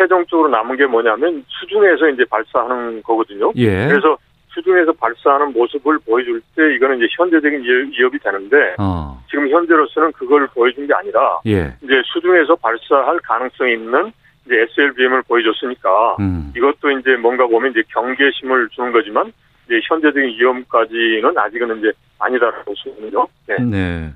최종적으로 0.00 0.48
남은 0.48 0.76
게 0.76 0.86
뭐냐면 0.86 1.44
수중에서 1.48 2.08
이제 2.08 2.24
발사하는 2.30 3.02
거거든요. 3.02 3.52
예. 3.56 3.86
그래서 3.86 4.16
수중에서 4.48 4.92
발사하는 4.92 5.52
모습을 5.52 5.98
보여줄 6.06 6.40
때 6.56 6.74
이거는 6.74 6.96
이제 6.96 7.06
현재적인 7.16 7.62
위협이 7.62 8.18
되는데 8.18 8.74
어. 8.78 9.22
지금 9.28 9.48
현재로서는 9.48 10.12
그걸 10.12 10.46
보여준 10.48 10.86
게 10.86 10.94
아니라 10.94 11.38
예. 11.46 11.74
이제 11.82 12.02
수중에서 12.12 12.56
발사할 12.56 13.18
가능성이 13.20 13.74
있는 13.74 14.10
이제 14.46 14.66
SLBM을 14.70 15.22
보여줬으니까 15.28 16.16
음. 16.18 16.52
이것도 16.56 16.90
이제 16.98 17.16
뭔가 17.16 17.46
보면 17.46 17.72
이제 17.72 17.82
경계심을 17.92 18.70
주는 18.70 18.92
거지만 18.92 19.32
이제 19.70 19.80
현재적인 19.84 20.36
위험까지는 20.36 21.38
아직은 21.38 21.78
이제 21.78 21.92
아니다라고 22.18 22.74
있는요. 22.84 23.28
네. 23.46 23.56
네. 23.58 24.12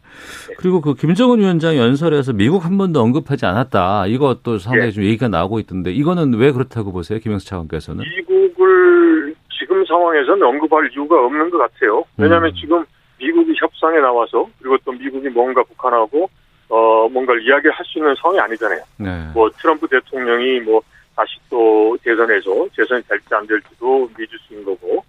그리고 0.58 0.80
그 0.80 0.94
김정은 0.94 1.38
위원장 1.38 1.76
연설에서 1.76 2.32
미국 2.32 2.64
한 2.64 2.76
번도 2.76 3.00
언급하지 3.00 3.46
않았다. 3.46 4.08
이것도 4.08 4.58
상당히 4.58 4.86
네. 4.86 4.90
좀 4.90 5.04
얘기가 5.04 5.28
나오고 5.28 5.60
있던데 5.60 5.92
이거는 5.92 6.34
왜 6.34 6.50
그렇다고 6.50 6.92
보세요, 6.92 7.20
김영수 7.20 7.46
차관께서는? 7.46 8.04
미국을 8.04 9.34
지금 9.56 9.84
상황에서는 9.86 10.42
언급할 10.42 10.90
이유가 10.92 11.24
없는 11.24 11.50
것 11.50 11.58
같아요. 11.58 12.04
왜냐하면 12.18 12.50
음. 12.50 12.54
지금 12.60 12.84
미국이 13.18 13.54
협상에 13.56 13.98
나와서 14.00 14.46
그리고 14.58 14.76
또 14.84 14.92
미국이 14.92 15.28
뭔가 15.28 15.62
북한하고 15.62 16.28
어 16.68 17.08
뭔가를 17.08 17.46
이야기할 17.46 17.78
수 17.84 17.98
있는 17.98 18.14
상황이 18.20 18.40
아니잖아요. 18.40 18.80
네. 18.98 19.30
뭐 19.32 19.48
트럼프 19.50 19.86
대통령이 19.86 20.60
뭐 20.60 20.82
다시 21.14 21.38
또 21.48 21.96
대선에서 22.02 22.68
재선이 22.74 23.02
될지 23.02 23.34
안 23.34 23.46
될지도 23.46 24.08
수 24.16 24.52
있는 24.52 24.64
거고 24.64 25.03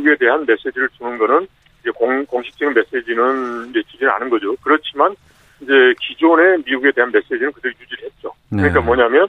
미국에 0.00 0.16
대한 0.16 0.44
메시지를 0.46 0.88
주는 0.96 1.18
거는 1.18 1.46
이제 1.80 1.90
공, 1.90 2.24
공식적인 2.26 2.74
메시지는 2.74 3.70
이제 3.70 3.82
주지는 3.88 4.12
않은 4.12 4.30
거죠. 4.30 4.54
그렇지만 4.62 5.14
이제 5.60 5.72
기존의 6.00 6.62
미국에 6.64 6.90
대한 6.92 7.10
메시지는 7.12 7.52
그대로 7.52 7.74
유지를 7.80 8.04
했죠. 8.04 8.32
네. 8.50 8.58
그러니까 8.58 8.80
뭐냐면 8.80 9.28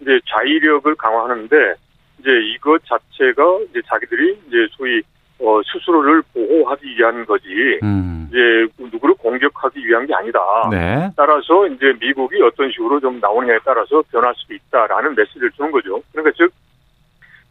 이제 0.00 0.18
자위력을 0.28 0.94
강화하는데 0.94 1.74
이제 2.20 2.30
이것 2.54 2.82
자체가 2.84 3.60
이제 3.70 3.80
자기들이 3.86 4.38
이제 4.46 4.66
소위 4.72 5.02
어, 5.42 5.60
스스로를 5.72 6.22
보호하기 6.34 6.86
위한 6.98 7.24
거지, 7.24 7.48
음. 7.82 8.28
이제 8.28 8.66
누구를 8.78 9.14
공격하기 9.14 9.86
위한 9.86 10.06
게 10.06 10.14
아니다. 10.14 10.38
네. 10.70 11.10
따라서 11.16 11.66
이제 11.68 11.94
미국이 11.98 12.42
어떤 12.42 12.70
식으로 12.70 13.00
좀 13.00 13.18
나오느냐에 13.20 13.58
따라서 13.64 14.02
변할 14.12 14.34
수도 14.36 14.52
있다라는 14.52 15.14
메시지를 15.14 15.50
주는 15.52 15.70
거죠. 15.70 16.02
그러니까 16.12 16.36
즉, 16.36 16.52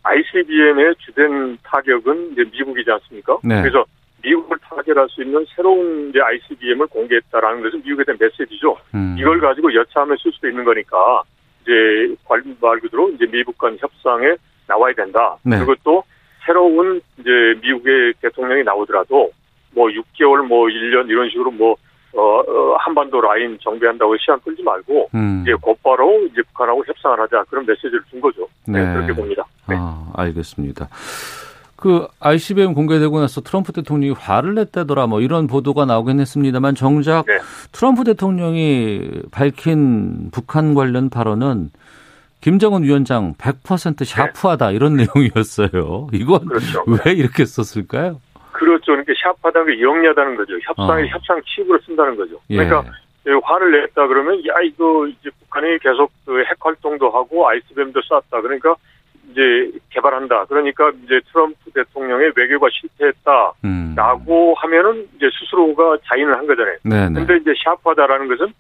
ICBM의 0.04 0.96
주된 1.00 1.58
타격은 1.64 2.32
이제 2.34 2.44
미국이지 2.52 2.90
않습니까? 2.92 3.38
네. 3.44 3.62
그래서 3.62 3.86
미국을 4.22 4.58
타결할 4.60 5.08
수 5.10 5.24
있는 5.24 5.46
새로운 5.56 6.10
이제 6.10 6.20
ICBM을 6.22 6.88
공개했다라는 6.88 7.62
것은 7.64 7.82
미국에 7.84 8.04
대한 8.04 8.18
메시지죠. 8.20 8.78
음. 8.96 9.16
이걸 9.18 9.40
가지고 9.40 9.74
여차하면 9.74 10.18
쓸 10.22 10.32
수도 10.32 10.48
있는 10.50 10.64
거니까 10.64 11.24
이제 11.62 12.16
말 12.60 12.80
그대로 12.80 13.10
이제 13.10 13.26
미국 13.28 13.58
간 13.58 13.78
협상에 13.80 14.36
나와야 14.68 14.94
된다. 14.94 15.38
네. 15.44 15.58
그리고 15.58 15.76
또 15.84 16.04
새로운 16.46 17.02
이제 17.20 17.30
미국의 17.62 18.14
대통령이 18.22 18.64
나오더라도 18.64 19.32
뭐 19.72 19.88
6개월 19.88 20.46
뭐 20.46 20.68
1년 20.68 21.10
이런 21.10 21.30
식으로 21.30 21.52
뭐 21.52 21.76
어, 22.14 22.22
어, 22.22 22.76
한반도 22.80 23.22
라인 23.22 23.58
정비한다고 23.62 24.18
시간 24.18 24.40
끌지 24.42 24.64
말고 24.64 25.10
음. 25.14 25.44
이제 25.44 25.54
곧바로 25.62 26.26
이제 26.26 26.42
북한하고 26.48 26.84
협상을 26.86 27.20
하자 27.20 27.44
그런 27.50 27.66
메시지를 27.66 28.02
준 28.10 28.20
거죠. 28.20 28.48
네, 28.66 28.84
네 28.84 28.94
그렇게 28.94 29.14
봅니다. 29.14 29.46
네. 29.68 29.76
아, 29.78 30.12
알겠습니다. 30.16 30.90
그 31.76 32.08
ICBM 32.20 32.74
공개되고 32.74 33.20
나서 33.22 33.40
트럼프 33.40 33.72
대통령이 33.72 34.14
화를 34.14 34.54
냈다더라 34.56 35.08
뭐 35.08 35.22
이런 35.22 35.48
보도가 35.48 35.86
나오긴 35.86 36.20
했습니다만 36.20 36.76
정작 36.76 37.26
네. 37.26 37.40
트럼프 37.72 38.04
대통령이 38.04 39.22
밝힌 39.32 40.30
북한 40.32 40.74
관련 40.74 41.10
발언은 41.10 41.70
김정은 42.42 42.84
위원장 42.84 43.34
100% 43.36 44.04
샤프하다 44.04 44.70
네. 44.70 44.76
이런 44.76 44.96
내용이었어요. 44.98 46.08
이건 46.12 46.46
그렇죠. 46.46 46.84
왜 46.88 47.14
이렇게 47.14 47.46
썼을까요? 47.46 48.20
그렇죠. 48.60 48.92
그러니까 48.92 49.14
샤프하다는 49.24 49.76
게 49.76 49.82
영리하다는 49.82 50.36
거죠. 50.36 50.60
협상에 50.62 51.04
어. 51.04 51.06
협상 51.08 51.42
칩으로 51.46 51.80
쓴다는 51.80 52.18
거죠. 52.18 52.40
예. 52.50 52.58
그러니까 52.58 52.84
예. 53.28 53.32
화를 53.44 53.72
냈다 53.72 54.08
그러면 54.08 54.36
야 54.48 54.60
이거 54.64 55.08
이제 55.08 55.30
북한이 55.40 55.80
계속 55.80 56.12
그 56.26 56.42
핵 56.42 56.58
활동도 56.60 57.10
하고 57.10 57.48
아이스뱀도 57.50 58.02
쐈다. 58.02 58.42
그러니까 58.42 58.76
이제 59.32 59.72
개발한다. 59.92 60.46
그러니까 60.46 60.92
이제 61.06 61.22
트럼프 61.32 61.72
대통령의 61.74 62.32
외교가 62.36 62.68
실패했다라고 62.72 63.54
음. 63.64 64.54
하면은 64.58 65.08
이제 65.16 65.30
스스로가 65.40 65.98
자인을 66.06 66.36
한 66.36 66.48
거잖아요. 66.48 66.78
네네. 66.84 67.14
근데 67.14 67.38
이제 67.38 67.54
샤프하다라는 67.64 68.28
것은 68.28 68.54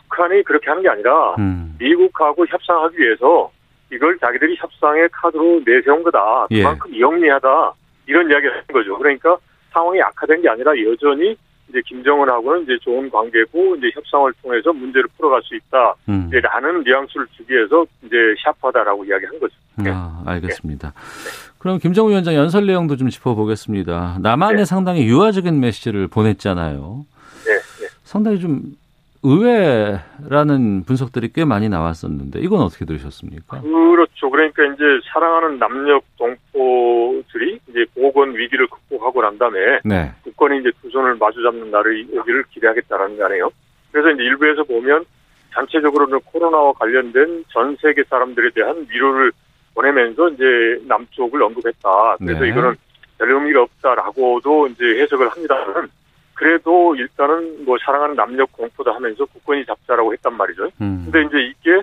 북한이 0.00 0.42
그렇게 0.42 0.68
하는 0.68 0.82
게 0.82 0.88
아니라 0.88 1.34
음. 1.38 1.76
미국하고 1.78 2.46
협상하기 2.46 2.98
위해서 2.98 3.50
이걸 3.92 4.18
자기들이 4.18 4.56
협상의 4.58 5.08
카드로 5.12 5.62
내세운 5.64 6.02
거다. 6.02 6.46
예. 6.50 6.62
그만큼 6.62 6.92
예. 6.94 7.00
영리하다. 7.00 7.72
이런 8.08 8.30
이야기를 8.30 8.50
하는 8.52 8.64
거죠. 8.72 8.96
그러니까 8.98 9.36
상황이 9.76 10.00
악화된 10.00 10.40
게 10.40 10.48
아니라 10.48 10.72
여전히 10.84 11.36
이제 11.68 11.82
김정은하고는 11.84 12.62
이제 12.62 12.78
좋은 12.80 13.10
관계고 13.10 13.76
이제 13.76 13.90
협상을 13.92 14.32
통해서 14.42 14.72
문제를 14.72 15.04
풀어갈 15.16 15.42
수 15.42 15.54
있다. 15.54 15.94
음. 16.08 16.30
라는 16.30 16.82
뉘앙스를 16.82 17.26
주기 17.36 17.52
위해서 17.52 17.84
이제 18.02 18.16
샤프하다라고 18.42 19.04
이야기한 19.04 19.38
거죠. 19.38 19.54
네. 19.76 19.90
아, 19.92 20.22
알겠습니다. 20.24 20.92
네. 20.94 21.52
그럼 21.58 21.78
김정은 21.78 22.12
위원장 22.12 22.34
연설 22.34 22.66
내용도 22.66 22.96
좀 22.96 23.10
짚어보겠습니다. 23.10 24.18
남한에 24.22 24.58
네. 24.58 24.64
상당히 24.64 25.06
유화적인 25.06 25.60
메시지를 25.60 26.06
보냈잖아요. 26.08 27.04
네. 27.44 27.52
네. 27.52 27.88
상당히 28.04 28.40
좀 28.40 28.62
의외라는 29.26 30.84
분석들이 30.84 31.32
꽤 31.32 31.44
많이 31.44 31.68
나왔었는데 31.68 32.38
이건 32.40 32.60
어떻게 32.60 32.84
들으셨습니까? 32.84 33.60
그렇죠. 33.60 34.30
그러니까 34.30 34.62
이제 34.64 34.84
사랑하는 35.12 35.58
남녀 35.58 36.00
동포들이 36.16 37.58
이제 37.68 37.84
보건 37.96 38.36
위기를 38.36 38.68
극복하고 38.68 39.22
난 39.22 39.36
다음에 39.36 39.80
네. 39.84 40.12
국권이 40.22 40.60
이제 40.60 40.70
두 40.80 40.90
손을 40.90 41.16
마주 41.16 41.42
잡는 41.42 41.72
날을 41.72 42.06
오기를 42.12 42.44
기대하겠다라는 42.52 43.16
거아니에요. 43.16 43.50
그래서 43.90 44.10
이제 44.10 44.22
일부에서 44.22 44.62
보면 44.62 45.04
전체적으로는 45.54 46.20
코로나와 46.26 46.72
관련된 46.74 47.44
전 47.48 47.76
세계 47.82 48.04
사람들에 48.04 48.50
대한 48.54 48.86
위로를 48.88 49.32
보내면서 49.74 50.28
이제 50.28 50.44
남쪽을 50.86 51.42
언급했다. 51.42 52.16
그래서 52.18 52.40
네. 52.40 52.48
이거는 52.50 52.74
별 53.18 53.32
의미가 53.32 53.62
없다라고도 53.62 54.68
이제 54.68 54.84
해석을 55.00 55.28
합니다만 55.30 55.88
그래도 56.36 56.94
일단은 56.94 57.64
뭐 57.64 57.76
사랑하는 57.84 58.14
남녀 58.14 58.44
공포다 58.46 58.94
하면서 58.94 59.24
국권이 59.24 59.64
잡자라고 59.64 60.12
했단 60.12 60.36
말이죠. 60.36 60.70
음. 60.82 61.08
근데 61.10 61.22
이제 61.22 61.38
이게 61.50 61.82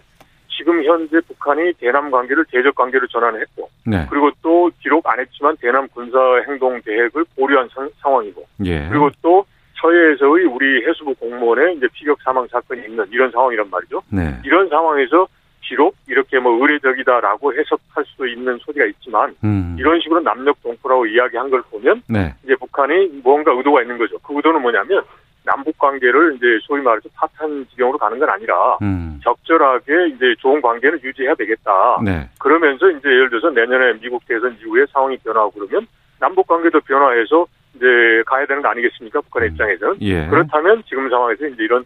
지금 0.56 0.84
현재 0.84 1.20
북한이 1.22 1.74
대남 1.80 2.12
관계를 2.12 2.46
대적 2.52 2.76
관계로 2.76 3.08
전환했고 3.08 3.70
네. 3.88 4.06
그리고 4.10 4.30
또 4.44 4.70
기록 4.80 5.10
안 5.10 5.20
했지만 5.20 5.58
대남 5.58 5.88
군사 5.90 6.20
행동 6.48 6.80
계획을 6.82 7.26
보류한 7.36 7.68
상, 7.74 7.90
황이고 8.02 8.46
예. 8.66 8.88
그리고 8.90 9.10
또 9.24 9.44
서해에서의 9.82 10.46
우리 10.46 10.86
해수부 10.86 11.16
공무원의 11.16 11.78
이제 11.78 11.88
피격 11.92 12.22
사망 12.22 12.48
사건이 12.48 12.86
있는 12.88 13.06
이런 13.12 13.32
상황이란 13.32 13.70
말이죠. 13.72 14.04
네. 14.10 14.40
이런 14.46 14.70
상황에서 14.70 15.28
비록 15.64 15.96
이렇게 16.08 16.40
뭐 16.40 16.62
의례적이다라고 16.62 17.54
해석할 17.54 18.04
수 18.06 18.28
있는 18.28 18.58
소리가 18.60 18.86
있지만 18.86 19.36
음. 19.44 19.76
이런 19.80 20.00
식으로 20.02 20.20
남녀 20.20 20.54
동포라고 20.62 21.06
이야기한 21.08 21.50
걸 21.50 21.62
보면 21.72 22.04
네. 22.08 22.34
이제 22.44 22.56
북한이 22.56 23.22
뭔가 23.24 23.52
의도가 23.52 23.82
있는 23.82 23.98
거죠. 23.98 24.18
그 24.20 24.36
의도는 24.36 24.62
뭐냐면 24.62 25.04
남북 25.46 25.78
관계를 25.78 26.36
이제 26.36 26.46
소위 26.64 26.82
말해서 26.82 27.10
파탄 27.16 27.66
지경으로 27.72 27.98
가는 27.98 28.18
건 28.20 28.30
아니라 28.30 28.78
음. 28.82 29.20
적절하게 29.24 30.08
이제 30.16 30.36
좋은 30.40 30.62
관계는 30.62 31.00
유지해야 31.04 31.36
되겠다. 31.36 32.00
네. 32.04 32.30
그러면서 32.40 32.90
이제 32.90 33.10
예를 33.10 33.30
들어서 33.30 33.50
내년에 33.50 34.00
미국 34.00 34.26
대선 34.28 34.58
이후에 34.62 34.86
상황이 34.92 35.18
변하고 35.18 35.52
그러면 35.52 35.88
남북 36.20 36.48
관계도 36.48 36.82
변화해서 36.82 37.46
이제 37.76 37.86
가야 38.26 38.46
되는 38.46 38.62
거 38.62 38.70
아니겠습니까? 38.70 39.22
북한의 39.22 39.50
음. 39.50 39.54
입장에서는 39.54 39.96
예. 40.02 40.28
그렇다면 40.28 40.84
지금 40.88 41.10
상황에서 41.10 41.48
이제 41.48 41.64
이런 41.64 41.84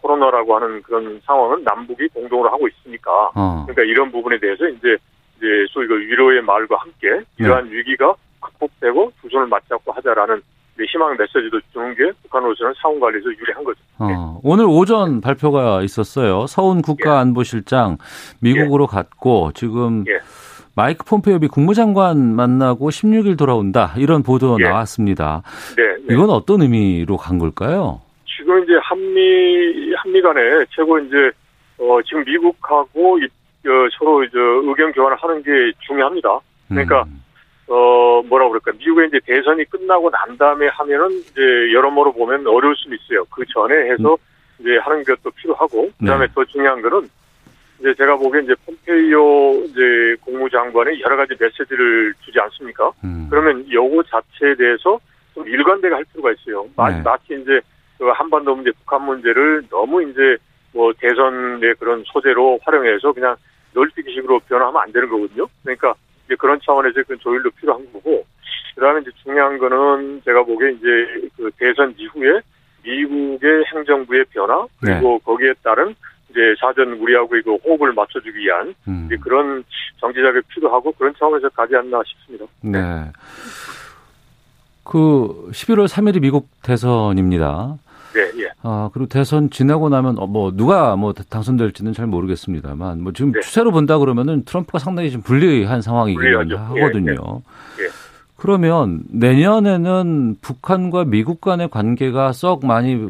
코로나라고 0.00 0.56
하는 0.56 0.82
그런 0.82 1.20
상황은 1.24 1.64
남북이 1.64 2.08
공동으로 2.08 2.50
하고 2.50 2.68
있으니까 2.68 3.30
어. 3.34 3.64
그러니까 3.66 3.82
이런 3.82 4.10
부분에 4.10 4.38
대해서 4.38 4.66
이제 4.68 4.96
이제 5.36 5.46
소위 5.70 5.86
그 5.86 5.98
위로의 5.98 6.42
말과 6.42 6.76
함께 6.76 7.24
이러한 7.38 7.68
네. 7.70 7.76
위기가 7.76 8.14
극복되고 8.40 9.12
두 9.20 9.28
손을 9.28 9.46
맞잡고 9.46 9.92
하자라는 9.92 10.42
희망 10.88 11.16
메시지도 11.18 11.60
주는 11.72 11.94
게 11.94 12.10
북한으로서는 12.22 12.72
상황 12.80 13.00
관리에서 13.00 13.26
유리한 13.26 13.64
거죠. 13.64 13.78
어, 13.98 14.06
네. 14.06 14.14
오늘 14.42 14.64
오전 14.66 15.20
발표가 15.20 15.82
있었어요. 15.82 16.46
서훈 16.46 16.80
국가안보실장 16.82 17.98
미국으로 18.40 18.84
예. 18.90 18.94
갔고 18.94 19.52
지금 19.54 20.04
예. 20.08 20.18
마이크 20.74 21.04
폼페이오 21.04 21.38
미 21.40 21.48
국무장관 21.48 22.34
만나고 22.34 22.90
16일 22.90 23.36
돌아온다 23.36 23.92
이런 23.96 24.22
보도 24.22 24.56
예. 24.60 24.64
나왔습니다. 24.64 25.42
네, 25.76 25.82
네. 26.06 26.14
이건 26.14 26.30
어떤 26.30 26.62
의미로 26.62 27.16
간 27.16 27.38
걸까요? 27.38 28.00
지금 28.40 28.64
이제 28.64 28.72
한미 28.82 29.92
한미 29.96 30.22
간에 30.22 30.40
최고 30.70 30.98
이제 30.98 31.30
어 31.78 32.00
지금 32.02 32.24
미국하고 32.24 33.18
이, 33.18 33.24
어, 33.24 33.88
서로 33.98 34.24
이제 34.24 34.38
의견 34.38 34.92
교환을 34.92 35.16
하는 35.18 35.42
게 35.42 35.50
중요합니다. 35.86 36.40
그러니까 36.68 37.02
음. 37.02 37.22
어 37.68 38.22
뭐라 38.22 38.48
그럴까 38.48 38.72
미국의 38.78 39.08
이제 39.08 39.20
대선이 39.26 39.64
끝나고 39.66 40.10
난 40.10 40.36
다음에 40.38 40.68
하면은 40.68 41.10
이제 41.20 41.40
여러모로 41.72 42.12
보면 42.12 42.46
어려울 42.46 42.74
수는 42.76 42.96
있어요. 42.98 43.24
그 43.26 43.44
전에 43.52 43.74
해서 43.92 44.14
음. 44.14 44.60
이제 44.60 44.78
하는 44.78 45.04
것도 45.04 45.30
필요하고 45.32 45.90
그다음에 45.98 46.26
네. 46.26 46.32
더 46.34 46.44
중요한 46.46 46.80
거는 46.80 47.08
이제 47.80 47.94
제가 47.94 48.16
보기엔 48.16 48.44
이제 48.44 48.54
폼페이오 48.64 49.64
이제 49.64 50.16
국무장관의 50.22 51.00
여러 51.02 51.16
가지 51.16 51.34
메시지를 51.38 52.14
주지 52.24 52.40
않습니까? 52.40 52.90
음. 53.04 53.26
그러면 53.28 53.70
요거 53.70 54.02
자체에 54.04 54.54
대해서 54.54 54.98
좀 55.34 55.46
일관되게 55.46 55.94
할 55.94 56.04
필요가 56.12 56.32
있어요. 56.32 56.64
네. 56.64 57.02
마치 57.02 57.34
이제 57.40 57.60
그 58.00 58.06
한반도 58.14 58.56
문제, 58.56 58.72
북한 58.78 59.04
문제를 59.04 59.62
너무 59.68 60.02
이제 60.02 60.38
뭐 60.72 60.90
대선의 60.98 61.74
그런 61.78 62.02
소재로 62.06 62.58
활용해서 62.62 63.12
그냥 63.12 63.36
널뛰기식으로 63.74 64.40
변화하면 64.48 64.80
안 64.80 64.90
되는 64.90 65.06
거거든요. 65.06 65.46
그러니까 65.62 65.94
이제 66.24 66.34
그런 66.36 66.58
차원에서 66.64 67.02
그 67.06 67.18
조율도 67.18 67.50
필요한 67.50 67.84
거고, 67.92 68.24
그다음에 68.74 69.02
이제 69.02 69.10
중요한 69.22 69.58
거는 69.58 70.22
제가 70.24 70.42
보기에 70.44 70.70
이제 70.70 71.28
그 71.36 71.50
대선 71.58 71.94
이후에 71.98 72.40
미국의 72.82 73.64
행정부의 73.74 74.24
변화 74.30 74.66
그리고 74.80 75.12
네. 75.12 75.18
거기에 75.22 75.52
따른 75.62 75.94
이제 76.30 76.40
사전 76.58 76.94
우리하고 76.94 77.36
이거 77.36 77.56
호흡을 77.56 77.92
맞춰주기 77.92 78.38
위한 78.38 78.74
음. 78.88 79.04
이제 79.06 79.16
그런 79.20 79.62
정치작이 80.00 80.40
필요하고 80.48 80.92
그런 80.92 81.12
차원에서 81.18 81.50
가지 81.50 81.76
않나 81.76 82.00
싶습니다. 82.06 82.46
네. 82.62 83.12
그 84.84 85.50
11월 85.52 85.86
3일이 85.86 86.22
미국 86.22 86.48
대선입니다. 86.62 87.76
네, 88.14 88.42
예. 88.42 88.50
아, 88.62 88.90
그리고 88.92 89.08
대선 89.08 89.50
지나고 89.50 89.88
나면 89.88 90.18
어, 90.18 90.26
뭐 90.26 90.52
누가 90.54 90.96
뭐 90.96 91.12
당선될지는 91.12 91.92
잘 91.92 92.06
모르겠습니다만 92.06 93.02
뭐 93.02 93.12
지금 93.12 93.32
네. 93.32 93.40
추세로 93.40 93.70
본다 93.70 93.98
그러면은 93.98 94.44
트럼프가 94.44 94.78
상당히 94.78 95.10
좀 95.10 95.22
불리한 95.22 95.82
상황이긴 95.82 96.56
하거든요. 96.56 97.42
예, 97.78 97.84
예. 97.84 97.88
그러면 98.36 99.02
내년에는 99.10 100.36
북한과 100.40 101.04
미국 101.04 101.40
간의 101.40 101.68
관계가 101.68 102.32
썩 102.32 102.64
많이 102.64 103.08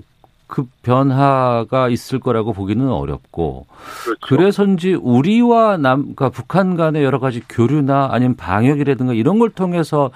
그 0.51 0.67
변화가 0.83 1.89
있을 1.89 2.19
거라고 2.19 2.53
보기는 2.53 2.87
어렵고 2.91 3.67
그렇죠. 4.05 4.19
그래서인지 4.27 4.95
우리와 4.95 5.77
남 5.77 6.01
그러니까 6.01 6.31
북한 6.31 6.77
간의 6.77 7.05
여러 7.05 7.21
가지 7.21 7.41
교류나 7.49 8.09
아니면 8.11 8.35
방역이라든가 8.35 9.15
이런 9.15 9.39
걸 9.39 9.51
통해서 9.51 10.11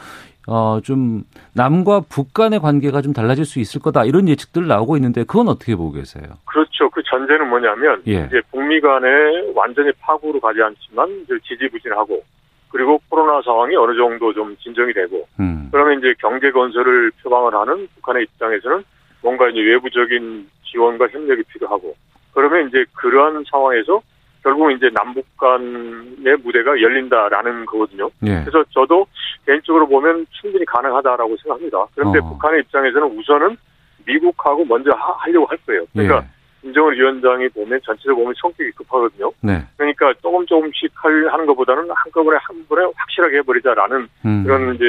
어, 0.46 0.80
좀 0.82 1.24
남과 1.54 2.02
북 2.08 2.34
간의 2.34 2.60
관계가 2.60 3.00
좀 3.02 3.12
달라질 3.12 3.44
수 3.44 3.60
있을 3.60 3.80
거다 3.80 4.04
이런 4.04 4.28
예측들 4.28 4.66
나오고 4.66 4.96
있는데 4.96 5.24
그건 5.24 5.48
어떻게 5.48 5.74
보고 5.74 5.92
계세요? 5.92 6.24
그렇죠. 6.44 6.90
그 6.90 7.02
전제는 7.02 7.48
뭐냐면 7.48 8.02
예. 8.06 8.26
이제 8.26 8.40
북미 8.50 8.80
간에 8.80 9.08
완전히 9.54 9.90
파국으로 10.00 10.40
가지 10.40 10.60
않지만 10.62 11.26
지지부진하고 11.48 12.22
그리고 12.70 13.00
코로나 13.08 13.40
상황이 13.42 13.76
어느 13.76 13.96
정도 13.96 14.32
좀 14.32 14.56
진정이 14.58 14.92
되고 14.92 15.26
음. 15.40 15.68
그러면 15.70 15.98
이제 15.98 16.12
경제 16.18 16.50
건설을 16.50 17.12
표방을 17.22 17.54
하는 17.54 17.88
북한의 17.94 18.24
입장에서는 18.24 18.84
뭔가 19.22 19.48
이제 19.48 19.60
외부적인 19.60 20.48
지원과 20.64 21.08
협력이 21.08 21.44
필요하고 21.44 21.94
그러면 22.32 22.68
이제 22.68 22.84
그러한 22.94 23.44
상황에서 23.48 24.02
결국 24.44 24.70
이제 24.72 24.90
남북 24.92 25.24
간의 25.38 26.36
무대가 26.44 26.70
열린다라는 26.80 27.64
거거든요. 27.64 28.10
예. 28.24 28.42
그래서 28.44 28.62
저도 28.70 29.06
개인적으로 29.46 29.88
보면 29.88 30.26
충분히 30.30 30.64
가능하다라고 30.66 31.34
생각합니다. 31.38 31.86
그런데 31.94 32.18
어. 32.18 32.28
북한의 32.28 32.60
입장에서는 32.60 33.18
우선은 33.18 33.56
미국하고 34.04 34.66
먼저 34.66 34.90
하, 34.90 35.26
려고할 35.30 35.58
거예요. 35.66 35.86
그러니까 35.94 36.18
예. 36.18 36.34
김정은 36.60 36.92
위원장이 36.94 37.48
보면 37.48 37.80
전체적으로 37.84 38.16
보면 38.16 38.34
성격이 38.36 38.70
급하거든요. 38.72 39.32
네. 39.40 39.62
그러니까 39.78 40.12
조금 40.20 40.44
조금씩 40.46 40.90
할, 40.94 41.28
하는 41.30 41.46
것보다는 41.46 41.88
한꺼번에 41.94 42.38
한 42.42 42.66
번에 42.68 42.86
확실하게 42.94 43.38
해버리자라는 43.38 44.08
음. 44.26 44.44
그런 44.44 44.74
이제 44.74 44.84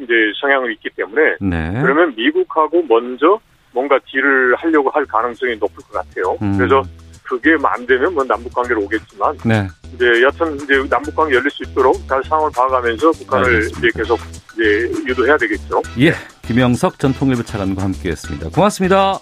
이제 0.00 0.14
성향이 0.40 0.72
있기 0.72 0.90
때문에 0.90 1.36
네. 1.40 1.80
그러면 1.82 2.14
미국하고 2.14 2.82
먼저 2.88 3.40
뭔가 3.72 3.98
딜을 4.06 4.54
하려고 4.56 4.90
할 4.90 5.04
가능성이 5.06 5.56
높을 5.56 5.76
것 5.76 5.92
같아요. 5.92 6.36
음. 6.42 6.58
그래서 6.58 6.82
그게 7.22 7.56
안 7.62 7.86
되면 7.86 8.12
뭐 8.14 8.24
남북 8.24 8.52
관계로 8.52 8.82
오겠지만 8.82 9.38
네. 9.44 9.68
이제 9.94 10.22
여튼 10.22 10.56
이제 10.56 10.74
남북 10.88 11.14
관계 11.14 11.36
열릴 11.36 11.50
수 11.50 11.62
있도록 11.64 12.06
잘 12.08 12.22
상황을 12.24 12.50
봐가면서 12.52 13.12
북한을. 13.12 13.70
이제 13.70 13.88
계속 13.94 14.18
이제 14.54 14.90
유도해야 15.06 15.36
되겠죠. 15.36 15.82
예, 16.00 16.14
김영석 16.42 16.98
전 16.98 17.12
통일부 17.12 17.44
차관과 17.44 17.82
함께했습니다. 17.82 18.50
고맙습니다. 18.50 19.18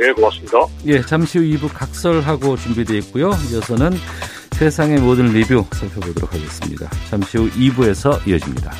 예, 0.00 0.12
고맙습니다. 0.12 0.58
예, 0.86 1.00
잠시 1.02 1.38
후 1.38 1.44
2부 1.44 1.70
각설하고 1.74 2.56
준비되어 2.56 2.96
있고요. 2.98 3.30
이어서는 3.50 3.92
세상의 4.52 4.98
모든 4.98 5.26
리뷰 5.26 5.64
살펴보도록 5.72 6.32
하겠습니다. 6.32 6.88
잠시 7.08 7.38
후 7.38 7.50
2부에서 7.50 8.26
이어집니다. 8.26 8.72